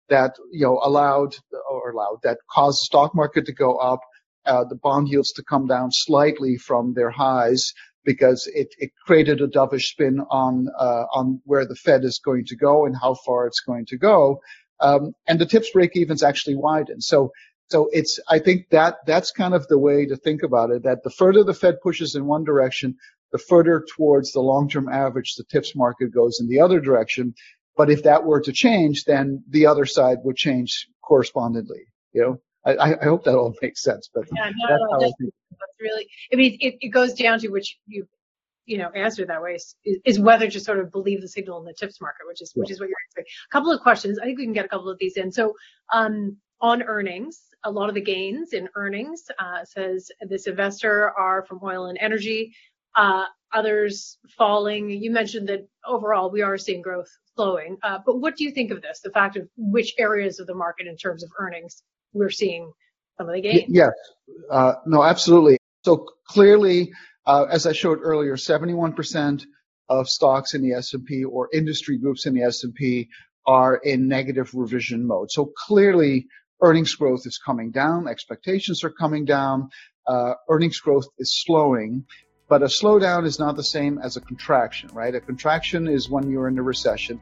that, 0.09 0.37
you 0.51 0.65
know, 0.65 0.81
allowed 0.83 1.35
or 1.71 1.91
allowed 1.91 2.19
that 2.23 2.39
caused 2.51 2.81
the 2.81 2.85
stock 2.85 3.15
market 3.15 3.47
to 3.47 3.53
go 3.53 3.77
up, 3.77 4.01
uh, 4.47 4.65
the 4.65 4.77
bond 4.77 5.09
yields 5.09 5.33
to 5.33 5.43
come 5.43 5.67
down 5.67 5.91
slightly 5.91 6.57
from 6.57 6.95
their 6.95 7.11
highs 7.11 7.73
because 8.05 8.47
it, 8.55 8.69
it 8.79 8.91
created 9.07 9.41
a 9.41 9.49
dovish 9.49 9.89
spin 9.89 10.21
on 10.31 10.69
uh, 10.79 11.05
on 11.15 11.41
where 11.45 11.67
the 11.67 11.75
Fed 11.75 12.05
is 12.05 12.21
going 12.25 12.45
to 12.47 12.57
go 12.57 12.85
and 12.87 12.95
how 13.01 13.15
far 13.27 13.47
it's 13.47 13.61
going 13.61 13.87
to 13.87 13.97
go. 13.97 14.41
Um, 14.81 15.15
and 15.27 15.39
the 15.39 15.47
tips 15.47 15.71
break 15.71 15.97
evens 15.97 16.23
actually 16.23 16.57
widen. 16.57 17.01
So, 17.01 17.31
so 17.71 17.89
it's, 17.93 18.21
I 18.29 18.39
think 18.39 18.69
that 18.71 18.97
that's 19.07 19.31
kind 19.31 19.55
of 19.55 19.67
the 19.69 19.79
way 19.79 20.07
to 20.07 20.17
think 20.17 20.43
about 20.43 20.71
it, 20.71 20.83
that 20.83 21.03
the 21.03 21.11
further 21.11 21.45
the 21.45 21.55
Fed 21.55 21.81
pushes 21.83 22.15
in 22.15 22.27
one 22.27 22.45
direction, 22.45 22.97
the 23.33 23.39
further 23.39 23.85
towards 23.97 24.33
the 24.33 24.41
long-term 24.41 24.89
average 24.89 25.35
the 25.37 25.45
tips 25.45 25.75
market 25.75 26.13
goes 26.13 26.41
in 26.41 26.49
the 26.49 26.61
other 26.61 26.81
direction. 26.81 27.35
But 27.77 27.91
if 27.91 28.03
that 28.03 28.25
were 28.25 28.41
to 28.43 28.53
change, 28.53 29.05
then 29.05 29.43
the 29.49 29.67
other 29.67 29.87
side 29.87 30.19
would 30.25 30.37
change 30.37 30.89
correspondingly, 31.03 31.87
you 32.13 32.23
know? 32.23 32.41
I, 32.67 32.95
I 32.95 33.05
hope 33.05 33.25
that 33.25 33.37
all 33.37 33.55
makes 33.63 33.83
sense, 33.83 34.11
but 34.13 34.25
yeah, 34.35 34.51
no, 34.57 34.69
that's, 34.69 34.83
no, 34.91 35.01
that's, 35.01 35.15
that's 35.21 35.81
really, 35.81 36.07
I 36.33 36.37
mean, 36.37 36.57
it, 36.61 36.77
it 36.81 36.89
goes 36.89 37.15
down 37.15 37.39
to 37.41 37.49
which 37.49 37.79
you 37.87 38.07
you 38.67 38.79
know, 38.79 38.89
answer 38.91 39.27
that 39.27 39.43
way 39.43 39.55
is, 39.55 39.75
is, 40.05 40.19
whether 40.19 40.49
to 40.49 40.61
sort 40.61 40.79
of 40.79 40.91
believe 40.91 41.21
the 41.21 41.29
signal 41.29 41.59
in 41.59 41.65
the 41.65 41.75
tips 41.75 42.01
market, 42.01 42.27
which 42.27 42.41
is 42.41 42.53
yeah. 42.55 42.61
which 42.61 42.71
is 42.71 42.81
what 42.81 42.89
you're 42.89 42.99
answering. 43.11 43.27
A 43.49 43.53
couple 43.53 43.71
of 43.71 43.81
questions. 43.81 44.19
I 44.19 44.25
think 44.25 44.39
we 44.39 44.45
can 44.45 44.53
get 44.53 44.65
a 44.65 44.69
couple 44.69 44.89
of 44.89 44.99
these 44.99 45.17
in. 45.17 45.31
So 45.31 45.55
um, 45.93 46.37
on 46.61 46.83
earnings, 46.83 47.43
a 47.65 47.71
lot 47.71 47.89
of 47.89 47.95
the 47.95 48.01
gains 48.01 48.53
in 48.53 48.69
earnings 48.75 49.25
uh, 49.39 49.65
says 49.65 50.11
this 50.29 50.47
investor 50.47 51.11
are 51.11 51.45
from 51.45 51.61
oil 51.63 51.87
and 51.87 51.99
energy. 52.01 52.55
Uh, 52.97 53.25
others 53.53 54.19
falling. 54.37 54.91
You 54.91 55.11
mentioned 55.11 55.49
that 55.49 55.69
overall 55.87 56.31
we 56.31 56.43
are 56.43 56.57
seeing 56.59 56.83
growth 56.83 57.09
slowing. 57.35 57.77
Uh, 57.83 57.99
but 58.05 58.19
what 58.19 58.37
do 58.37 58.45
you 58.45 58.51
think 58.51 58.71
of 58.71 58.83
this? 58.83 59.01
The 59.01 59.11
fact 59.11 59.37
of 59.37 59.49
which 59.57 59.95
areas 59.99 60.41
of 60.41 60.47
the 60.47 60.55
market 60.55 60.87
in 60.87 60.97
terms 60.97 61.23
of 61.23 61.31
earnings 61.39 61.83
we're 62.15 62.31
seeing 62.31 62.73
some 63.19 63.29
of 63.29 63.35
the 63.35 63.41
gains? 63.41 63.65
Yes. 63.69 63.93
Uh, 64.51 64.75
no, 64.87 65.03
absolutely. 65.03 65.59
So 65.85 66.07
clearly 66.27 66.93
uh, 67.27 67.47
as 67.51 67.67
I 67.67 67.73
showed 67.73 68.01
earlier, 68.03 68.37
71% 68.37 69.45
of 69.89 70.09
stocks 70.09 70.55
in 70.55 70.63
the 70.63 70.73
S&P 70.75 71.25
or 71.25 71.49
industry 71.53 71.99
groups 71.99 72.27
in 72.27 72.35
the 72.35 72.43
S&P 72.43 73.09
are 73.47 73.77
in 73.77 74.09
negative 74.09 74.55
revision 74.55 75.07
mode. 75.07 75.31
So 75.31 75.53
clearly, 75.67 76.27
earnings 76.63 76.95
growth 76.95 77.27
is 77.27 77.39
coming 77.39 77.71
down, 77.71 78.09
expectations 78.09 78.85
are 78.85 78.91
coming 78.91 79.25
down, 79.25 79.69
uh, 80.07 80.35
earnings 80.49 80.79
growth 80.81 81.07
is 81.19 81.43
slowing. 81.45 82.05
But 82.49 82.63
a 82.63 82.67
slowdown 82.67 83.25
is 83.25 83.39
not 83.39 83.57
the 83.57 83.65
same 83.65 83.99
as 83.99 84.17
a 84.17 84.21
contraction, 84.21 84.91
right? 84.93 85.15
A 85.15 85.21
contraction 85.21 85.89
is 85.89 86.11
when 86.11 86.31
you're 86.31 86.49
in 86.49 86.59
a 86.59 86.63
recession. 86.63 87.21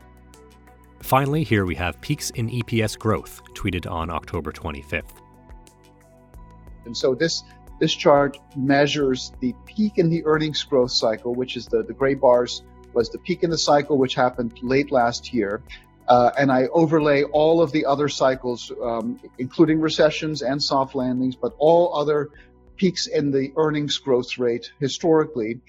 Finally, 1.03 1.43
here 1.43 1.67
we 1.67 1.75
have 1.75 2.01
peaks 2.01 2.31
in 2.31 2.49
EPS 2.49 2.99
growth 2.99 3.43
tweeted 3.55 3.91
on 3.91 4.09
October 4.09 4.53
25th. 4.53 5.05
And 6.85 6.97
so 6.97 7.15
this 7.15 7.43
this 7.81 7.93
chart 7.93 8.39
measures 8.57 9.33
the 9.41 9.55
peak 9.67 9.99
in 9.99 10.09
the 10.09 10.25
earnings 10.25 10.63
growth 10.63 10.93
cycle, 10.93 11.35
which 11.35 11.57
is 11.57 11.67
the, 11.67 11.83
the 11.83 11.93
gray 11.93 12.15
bars 12.15 12.63
was 12.93 13.11
the 13.11 13.19
peak 13.19 13.43
in 13.43 13.51
the 13.51 13.59
cycle, 13.59 13.99
which 13.99 14.15
happened 14.15 14.57
late 14.63 14.93
last 14.93 15.35
year. 15.35 15.63
Uh, 16.07 16.31
and 16.39 16.53
I 16.53 16.67
overlay 16.67 17.25
all 17.25 17.61
of 17.61 17.73
the 17.73 17.85
other 17.87 18.09
cycles, 18.09 18.71
um, 18.83 19.19
including 19.39 19.81
recessions 19.81 20.43
and 20.43 20.63
soft 20.63 20.95
landings, 20.95 21.35
but 21.35 21.55
all 21.59 21.95
other 21.95 22.31
peaks 22.77 23.07
in 23.09 23.33
the 23.33 23.53
earnings 23.57 23.99
growth 23.99 24.39
rate 24.39 24.71
historically. 24.79 25.61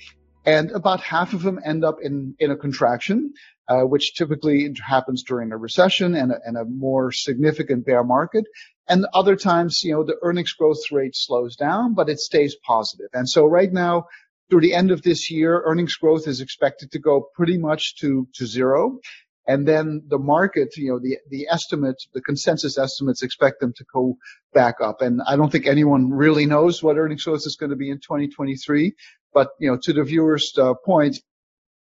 And 0.45 0.71
about 0.71 1.01
half 1.01 1.33
of 1.33 1.41
them 1.41 1.59
end 1.63 1.85
up 1.85 1.97
in, 2.01 2.35
in 2.39 2.51
a 2.51 2.57
contraction, 2.57 3.33
uh, 3.69 3.81
which 3.81 4.15
typically 4.15 4.75
happens 4.85 5.23
during 5.23 5.51
a 5.51 5.57
recession 5.57 6.15
and 6.15 6.31
a, 6.31 6.39
and 6.45 6.57
a 6.57 6.65
more 6.65 7.11
significant 7.11 7.85
bear 7.85 8.03
market. 8.03 8.45
And 8.87 9.05
other 9.13 9.37
times, 9.37 9.81
you 9.83 9.93
know, 9.93 10.03
the 10.03 10.17
earnings 10.21 10.51
growth 10.51 10.91
rate 10.91 11.15
slows 11.15 11.55
down, 11.55 11.93
but 11.93 12.09
it 12.09 12.19
stays 12.19 12.55
positive. 12.65 13.07
And 13.13 13.29
so 13.29 13.45
right 13.45 13.71
now, 13.71 14.07
through 14.49 14.61
the 14.61 14.73
end 14.73 14.91
of 14.91 15.01
this 15.01 15.31
year, 15.31 15.63
earnings 15.65 15.95
growth 15.95 16.27
is 16.27 16.41
expected 16.41 16.91
to 16.91 16.99
go 16.99 17.29
pretty 17.35 17.57
much 17.57 17.95
to, 17.97 18.27
to 18.35 18.45
zero. 18.45 18.99
And 19.47 19.67
then 19.67 20.03
the 20.07 20.19
market, 20.19 20.75
you 20.77 20.89
know, 20.89 20.99
the, 20.99 21.17
the 21.29 21.47
estimate, 21.49 22.01
the 22.13 22.21
consensus 22.21 22.77
estimates 22.77 23.23
expect 23.23 23.59
them 23.59 23.73
to 23.77 23.85
go 23.93 24.17
back 24.53 24.75
up. 24.81 25.01
And 25.01 25.21
I 25.27 25.35
don't 25.35 25.51
think 25.51 25.67
anyone 25.67 26.11
really 26.11 26.45
knows 26.45 26.81
what 26.81 26.97
earnings 26.97 27.23
growth 27.23 27.45
is 27.45 27.57
going 27.57 27.71
to 27.71 27.75
be 27.75 27.89
in 27.89 27.97
2023. 27.97 28.93
But, 29.33 29.49
you 29.59 29.69
know, 29.69 29.77
to 29.83 29.93
the 29.93 30.03
viewer's 30.03 30.53
uh, 30.57 30.73
point, 30.85 31.19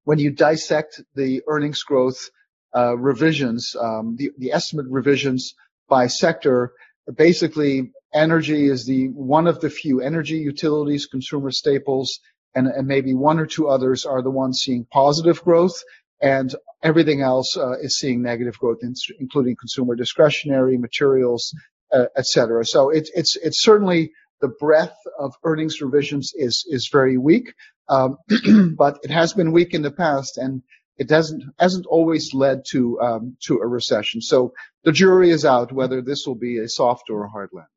when 0.06 0.20
you 0.20 0.32
dissect 0.32 1.02
the 1.16 1.42
earnings 1.48 1.84
growth 1.84 2.30
uh, 2.76 2.98
revisions, 2.98 3.76
um, 3.80 4.16
the, 4.18 4.32
the 4.38 4.52
estimate 4.52 4.88
revisions 4.90 5.54
by 5.88 6.08
sector, 6.08 6.74
basically 7.16 7.92
energy 8.14 8.68
is 8.68 8.86
the 8.86 9.08
one 9.10 9.48
of 9.48 9.60
the 9.60 9.70
few 9.70 10.02
energy 10.02 10.38
utilities, 10.38 11.06
consumer 11.06 11.52
staples, 11.52 12.20
and, 12.56 12.68
and 12.68 12.88
maybe 12.88 13.14
one 13.14 13.40
or 13.40 13.46
two 13.46 13.68
others 13.68 14.06
are 14.06 14.22
the 14.22 14.30
ones 14.30 14.62
seeing 14.62 14.86
positive 14.92 15.44
growth 15.44 15.82
and 16.22 16.56
everything 16.82 17.22
else 17.22 17.58
uh, 17.58 17.74
is 17.82 17.98
seeing 17.98 18.22
negative 18.22 18.58
growth, 18.58 18.80
including 19.20 19.56
consumer 19.56 19.96
discretionary 19.96 20.78
materials, 20.78 21.54
uh, 21.92 22.06
et 22.16 22.26
cetera. 22.26 22.66
So 22.66 22.90
it's 22.90 23.12
it's 23.14 23.36
it's 23.36 23.62
certainly 23.62 24.12
the 24.44 24.50
breadth 24.50 25.00
of 25.18 25.34
earnings 25.46 25.82
revisions 25.82 26.34
is 26.36 26.66
is 26.68 26.90
very 26.90 27.18
weak, 27.18 27.54
um, 27.88 28.18
but 28.78 29.00
it 29.02 29.10
has 29.10 29.32
been 29.32 29.54
weak 29.54 29.74
in 29.74 29.82
the 29.82 29.90
past, 29.90 30.38
and 30.38 30.62
it 30.98 31.08
doesn't 31.08 31.44
hasn't 31.58 31.86
always 31.86 32.34
led 32.34 32.66
to 32.72 33.00
um, 33.00 33.38
to 33.46 33.60
a 33.60 33.66
recession. 33.66 34.20
So 34.20 34.54
the 34.84 34.92
jury 34.92 35.30
is 35.30 35.46
out 35.46 35.72
whether 35.72 36.02
this 36.02 36.28
will 36.28 36.36
be 36.36 36.58
a 36.58 36.68
soft 36.68 37.10
or 37.10 37.24
a 37.24 37.30
hard 37.30 37.52
landing. 37.54 37.70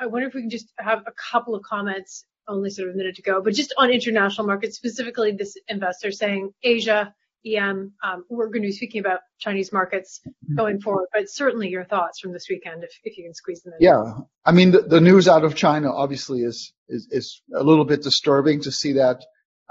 I 0.00 0.06
wonder 0.06 0.26
if 0.26 0.34
we 0.34 0.40
can 0.40 0.50
just 0.50 0.72
have 0.78 1.04
a 1.06 1.12
couple 1.30 1.54
of 1.54 1.62
comments, 1.62 2.24
only 2.48 2.70
sort 2.70 2.88
of 2.88 2.96
a 2.96 2.98
minute 2.98 3.14
to 3.14 3.22
go, 3.22 3.40
but 3.40 3.54
just 3.54 3.72
on 3.78 3.88
international 3.88 4.48
markets, 4.48 4.74
specifically 4.74 5.30
this 5.30 5.56
investor 5.68 6.10
saying 6.10 6.52
Asia, 6.64 7.14
EM, 7.44 7.92
um, 8.04 8.24
we're 8.28 8.46
going 8.46 8.62
to 8.62 8.68
be 8.68 8.72
speaking 8.72 9.00
about 9.00 9.20
Chinese 9.38 9.72
markets 9.72 10.20
mm-hmm. 10.26 10.56
going 10.56 10.80
forward, 10.80 11.08
but 11.12 11.28
certainly 11.28 11.68
your 11.68 11.84
thoughts 11.84 12.20
from 12.20 12.32
this 12.32 12.46
weekend, 12.48 12.84
if, 12.84 12.90
if 13.04 13.16
you 13.18 13.24
can 13.24 13.34
squeeze 13.34 13.62
them 13.62 13.74
in. 13.78 13.84
Yeah, 13.84 14.02
I 14.44 14.52
mean, 14.52 14.70
the, 14.70 14.82
the 14.82 15.00
news 15.00 15.28
out 15.28 15.44
of 15.44 15.54
China 15.54 15.92
obviously 15.92 16.40
is, 16.42 16.72
is, 16.88 17.08
is 17.10 17.42
a 17.54 17.62
little 17.62 17.84
bit 17.84 18.02
disturbing 18.02 18.62
to 18.62 18.72
see 18.72 18.92
that 18.94 19.22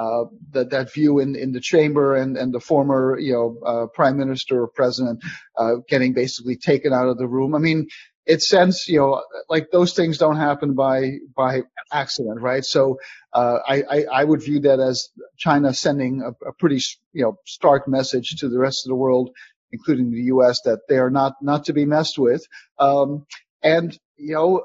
uh, 0.01 0.25
that 0.51 0.71
that 0.71 0.91
view 0.91 1.19
in, 1.19 1.35
in 1.35 1.51
the 1.51 1.59
chamber 1.59 2.15
and, 2.15 2.35
and 2.35 2.51
the 2.51 2.59
former 2.59 3.19
you 3.19 3.33
know 3.33 3.59
uh, 3.63 3.85
prime 3.93 4.17
minister 4.17 4.63
or 4.63 4.67
president 4.67 5.21
uh, 5.57 5.75
getting 5.87 6.13
basically 6.13 6.55
taken 6.55 6.91
out 6.91 7.07
of 7.07 7.19
the 7.19 7.27
room. 7.27 7.53
I 7.53 7.59
mean, 7.59 7.87
it 8.25 8.41
sends 8.41 8.87
you 8.87 8.99
know 8.99 9.23
like 9.49 9.71
those 9.71 9.93
things 9.93 10.17
don't 10.17 10.37
happen 10.37 10.73
by 10.73 11.17
by 11.35 11.61
accident, 11.91 12.41
right? 12.41 12.63
So 12.63 12.99
uh, 13.33 13.59
I, 13.67 13.83
I, 13.89 14.05
I 14.13 14.23
would 14.23 14.43
view 14.43 14.59
that 14.61 14.79
as 14.79 15.09
China 15.37 15.73
sending 15.73 16.21
a, 16.21 16.49
a 16.49 16.53
pretty 16.53 16.81
you 17.13 17.23
know 17.23 17.37
stark 17.45 17.87
message 17.87 18.35
to 18.37 18.49
the 18.49 18.59
rest 18.59 18.85
of 18.85 18.89
the 18.89 18.95
world, 18.95 19.31
including 19.71 20.11
the 20.11 20.23
U.S., 20.23 20.61
that 20.65 20.81
they 20.87 20.97
are 20.97 21.09
not 21.09 21.33
not 21.41 21.65
to 21.65 21.73
be 21.73 21.85
messed 21.85 22.17
with. 22.17 22.45
Um, 22.79 23.25
and 23.63 23.97
you 24.17 24.33
know 24.35 24.63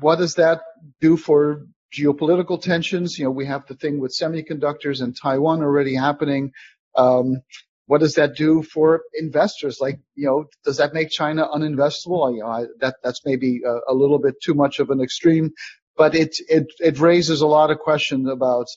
what 0.00 0.16
does 0.16 0.36
that 0.36 0.60
do 1.00 1.16
for 1.16 1.66
geopolitical 1.92 2.60
tensions. 2.60 3.18
You 3.18 3.26
know, 3.26 3.30
we 3.30 3.46
have 3.46 3.66
the 3.66 3.74
thing 3.74 4.00
with 4.00 4.16
semiconductors 4.18 5.02
in 5.02 5.12
Taiwan 5.12 5.62
already 5.62 5.94
happening. 5.94 6.52
Um, 6.96 7.42
what 7.92 8.00
does 8.00 8.14
that 8.14 8.34
do 8.34 8.62
for 8.62 9.02
investors? 9.12 9.76
Like, 9.78 10.00
you 10.14 10.26
know, 10.26 10.46
does 10.64 10.78
that 10.78 10.94
make 10.94 11.10
China 11.10 11.46
uninvestable? 11.46 12.32
You 12.34 12.40
know, 12.40 12.46
I, 12.46 12.64
that 12.80 12.94
that's 13.04 13.20
maybe 13.26 13.60
a, 13.66 13.92
a, 13.92 13.94
little 13.94 14.18
bit 14.18 14.40
too 14.40 14.54
much 14.54 14.78
of 14.78 14.88
an 14.88 15.02
extreme, 15.02 15.50
but 15.94 16.14
it 16.14 16.34
it 16.48 16.72
it 16.80 16.98
raises 17.00 17.42
a 17.42 17.46
lot 17.46 17.70
of 17.70 17.80
questions 17.80 18.30
about 18.30 18.68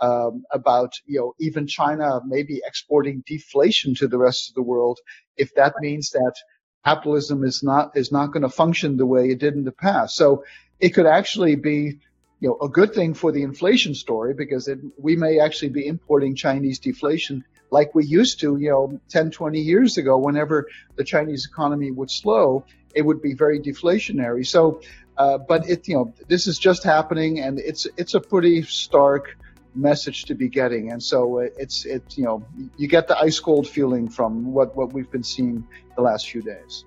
um, 0.00 0.44
about 0.52 0.92
you 1.06 1.18
know 1.18 1.32
even 1.40 1.66
China 1.66 2.20
maybe 2.26 2.60
exporting 2.62 3.24
deflation 3.26 3.94
to 3.94 4.06
the 4.06 4.18
rest 4.18 4.50
of 4.50 4.54
the 4.54 4.68
world 4.72 4.98
if 5.38 5.54
that 5.54 5.72
means 5.80 6.10
that 6.10 6.34
capitalism 6.84 7.44
is 7.44 7.62
not 7.62 7.96
is 7.96 8.12
not 8.12 8.32
going 8.32 8.42
to 8.42 8.50
function 8.50 8.98
the 8.98 9.06
way 9.06 9.30
it 9.30 9.38
did 9.38 9.54
in 9.54 9.64
the 9.64 9.72
past. 9.72 10.14
So 10.14 10.44
it 10.78 10.90
could 10.90 11.06
actually 11.06 11.56
be 11.56 12.00
you 12.40 12.48
know 12.50 12.58
a 12.60 12.68
good 12.68 12.92
thing 12.92 13.14
for 13.14 13.32
the 13.32 13.44
inflation 13.44 13.94
story 13.94 14.34
because 14.34 14.68
it, 14.68 14.78
we 14.98 15.16
may 15.16 15.40
actually 15.40 15.70
be 15.70 15.86
importing 15.86 16.36
Chinese 16.36 16.78
deflation 16.80 17.44
like 17.70 17.94
we 17.94 18.04
used 18.04 18.40
to, 18.40 18.56
you 18.56 18.70
know, 18.70 19.00
10, 19.08 19.30
20 19.30 19.60
years 19.60 19.98
ago, 19.98 20.18
whenever 20.18 20.68
the 20.96 21.04
Chinese 21.04 21.46
economy 21.46 21.90
would 21.90 22.10
slow, 22.10 22.64
it 22.94 23.02
would 23.02 23.20
be 23.20 23.34
very 23.34 23.60
deflationary. 23.60 24.46
So, 24.46 24.80
uh, 25.16 25.38
but 25.38 25.68
it, 25.68 25.86
you 25.88 25.94
know, 25.94 26.14
this 26.28 26.46
is 26.46 26.58
just 26.58 26.84
happening 26.84 27.40
and 27.40 27.58
it's, 27.58 27.86
it's 27.96 28.14
a 28.14 28.20
pretty 28.20 28.62
stark, 28.62 29.36
message 29.74 30.24
to 30.24 30.34
be 30.34 30.48
getting. 30.48 30.90
And 30.92 31.02
so 31.02 31.38
it's, 31.38 31.84
it's, 31.84 32.18
you 32.18 32.24
know, 32.24 32.44
you 32.76 32.88
get 32.88 33.08
the 33.08 33.18
ice 33.18 33.38
cold 33.38 33.68
feeling 33.68 34.08
from 34.08 34.52
what, 34.52 34.76
what 34.76 34.92
we've 34.92 35.10
been 35.10 35.22
seeing 35.22 35.66
the 35.96 36.02
last 36.02 36.28
few 36.28 36.42
days. 36.42 36.84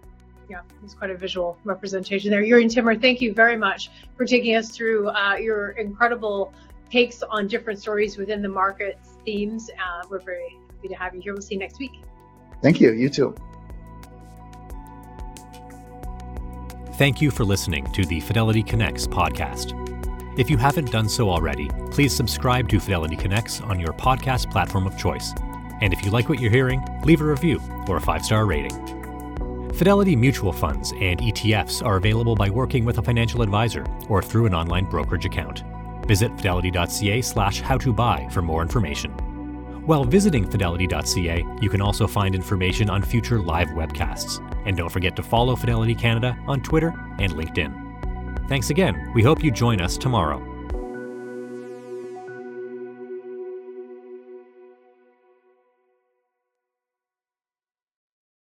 Yeah, 0.49 0.61
it's 0.83 0.93
quite 0.93 1.11
a 1.11 1.17
visual 1.17 1.57
representation 1.63 2.29
there. 2.29 2.43
Jurrien 2.43 2.69
Timmer, 2.69 2.95
thank 2.95 3.21
you 3.21 3.33
very 3.33 3.55
much 3.55 3.89
for 4.17 4.25
taking 4.25 4.55
us 4.55 4.69
through 4.69 5.09
uh, 5.09 5.35
your 5.35 5.69
incredible 5.71 6.53
takes 6.91 7.23
on 7.23 7.47
different 7.47 7.79
stories 7.79 8.17
within 8.17 8.41
the 8.41 8.49
market's 8.49 9.11
themes. 9.23 9.69
Uh, 9.71 10.05
we're 10.09 10.19
very 10.19 10.57
happy 10.81 10.93
to 10.93 10.99
have 10.99 11.15
you 11.15 11.21
here. 11.21 11.33
We'll 11.33 11.41
see 11.41 11.55
you 11.55 11.59
next 11.59 11.79
week. 11.79 12.01
Thank 12.61 12.79
you. 12.79 12.91
You 12.91 13.09
too. 13.09 13.35
Thank 16.93 17.21
you 17.21 17.31
for 17.31 17.43
listening 17.43 17.91
to 17.93 18.05
the 18.05 18.19
Fidelity 18.19 18.61
Connects 18.61 19.07
podcast. 19.07 19.77
If 20.39 20.49
you 20.49 20.57
haven't 20.57 20.91
done 20.91 21.09
so 21.09 21.29
already, 21.29 21.67
please 21.91 22.15
subscribe 22.15 22.69
to 22.69 22.79
Fidelity 22.79 23.15
Connects 23.15 23.59
on 23.61 23.79
your 23.79 23.93
podcast 23.93 24.51
platform 24.51 24.85
of 24.85 24.97
choice. 24.97 25.33
And 25.81 25.93
if 25.93 26.05
you 26.05 26.11
like 26.11 26.29
what 26.29 26.39
you're 26.39 26.51
hearing, 26.51 26.83
leave 27.03 27.21
a 27.21 27.25
review 27.25 27.59
or 27.87 27.97
a 27.97 28.01
five 28.01 28.23
star 28.23 28.45
rating. 28.45 28.71
Fidelity 29.73 30.15
mutual 30.15 30.51
funds 30.51 30.91
and 30.91 31.19
ETFs 31.19 31.83
are 31.83 31.97
available 31.97 32.35
by 32.35 32.49
working 32.49 32.85
with 32.85 32.99
a 32.99 33.01
financial 33.01 33.41
advisor 33.41 33.85
or 34.07 34.21
through 34.21 34.45
an 34.45 34.53
online 34.53 34.85
brokerage 34.85 35.25
account. 35.25 35.63
Visit 36.05 36.35
fidelity.ca 36.37 37.21
slash 37.21 37.61
how 37.61 37.77
to 37.77 37.91
buy 37.91 38.27
for 38.31 38.41
more 38.41 38.61
information. 38.61 39.30
While 39.85 40.03
visiting 40.03 40.49
fidelity.ca, 40.49 41.45
you 41.59 41.69
can 41.69 41.81
also 41.81 42.05
find 42.05 42.35
information 42.35 42.89
on 42.89 43.01
future 43.01 43.39
live 43.39 43.69
webcasts. 43.69 44.39
And 44.65 44.77
don't 44.77 44.91
forget 44.91 45.15
to 45.15 45.23
follow 45.23 45.55
Fidelity 45.55 45.95
Canada 45.95 46.37
on 46.47 46.61
Twitter 46.61 46.93
and 47.19 47.33
LinkedIn. 47.33 48.47
Thanks 48.47 48.69
again. 48.69 49.11
We 49.15 49.23
hope 49.23 49.43
you 49.43 49.49
join 49.49 49.81
us 49.81 49.97
tomorrow. 49.97 50.50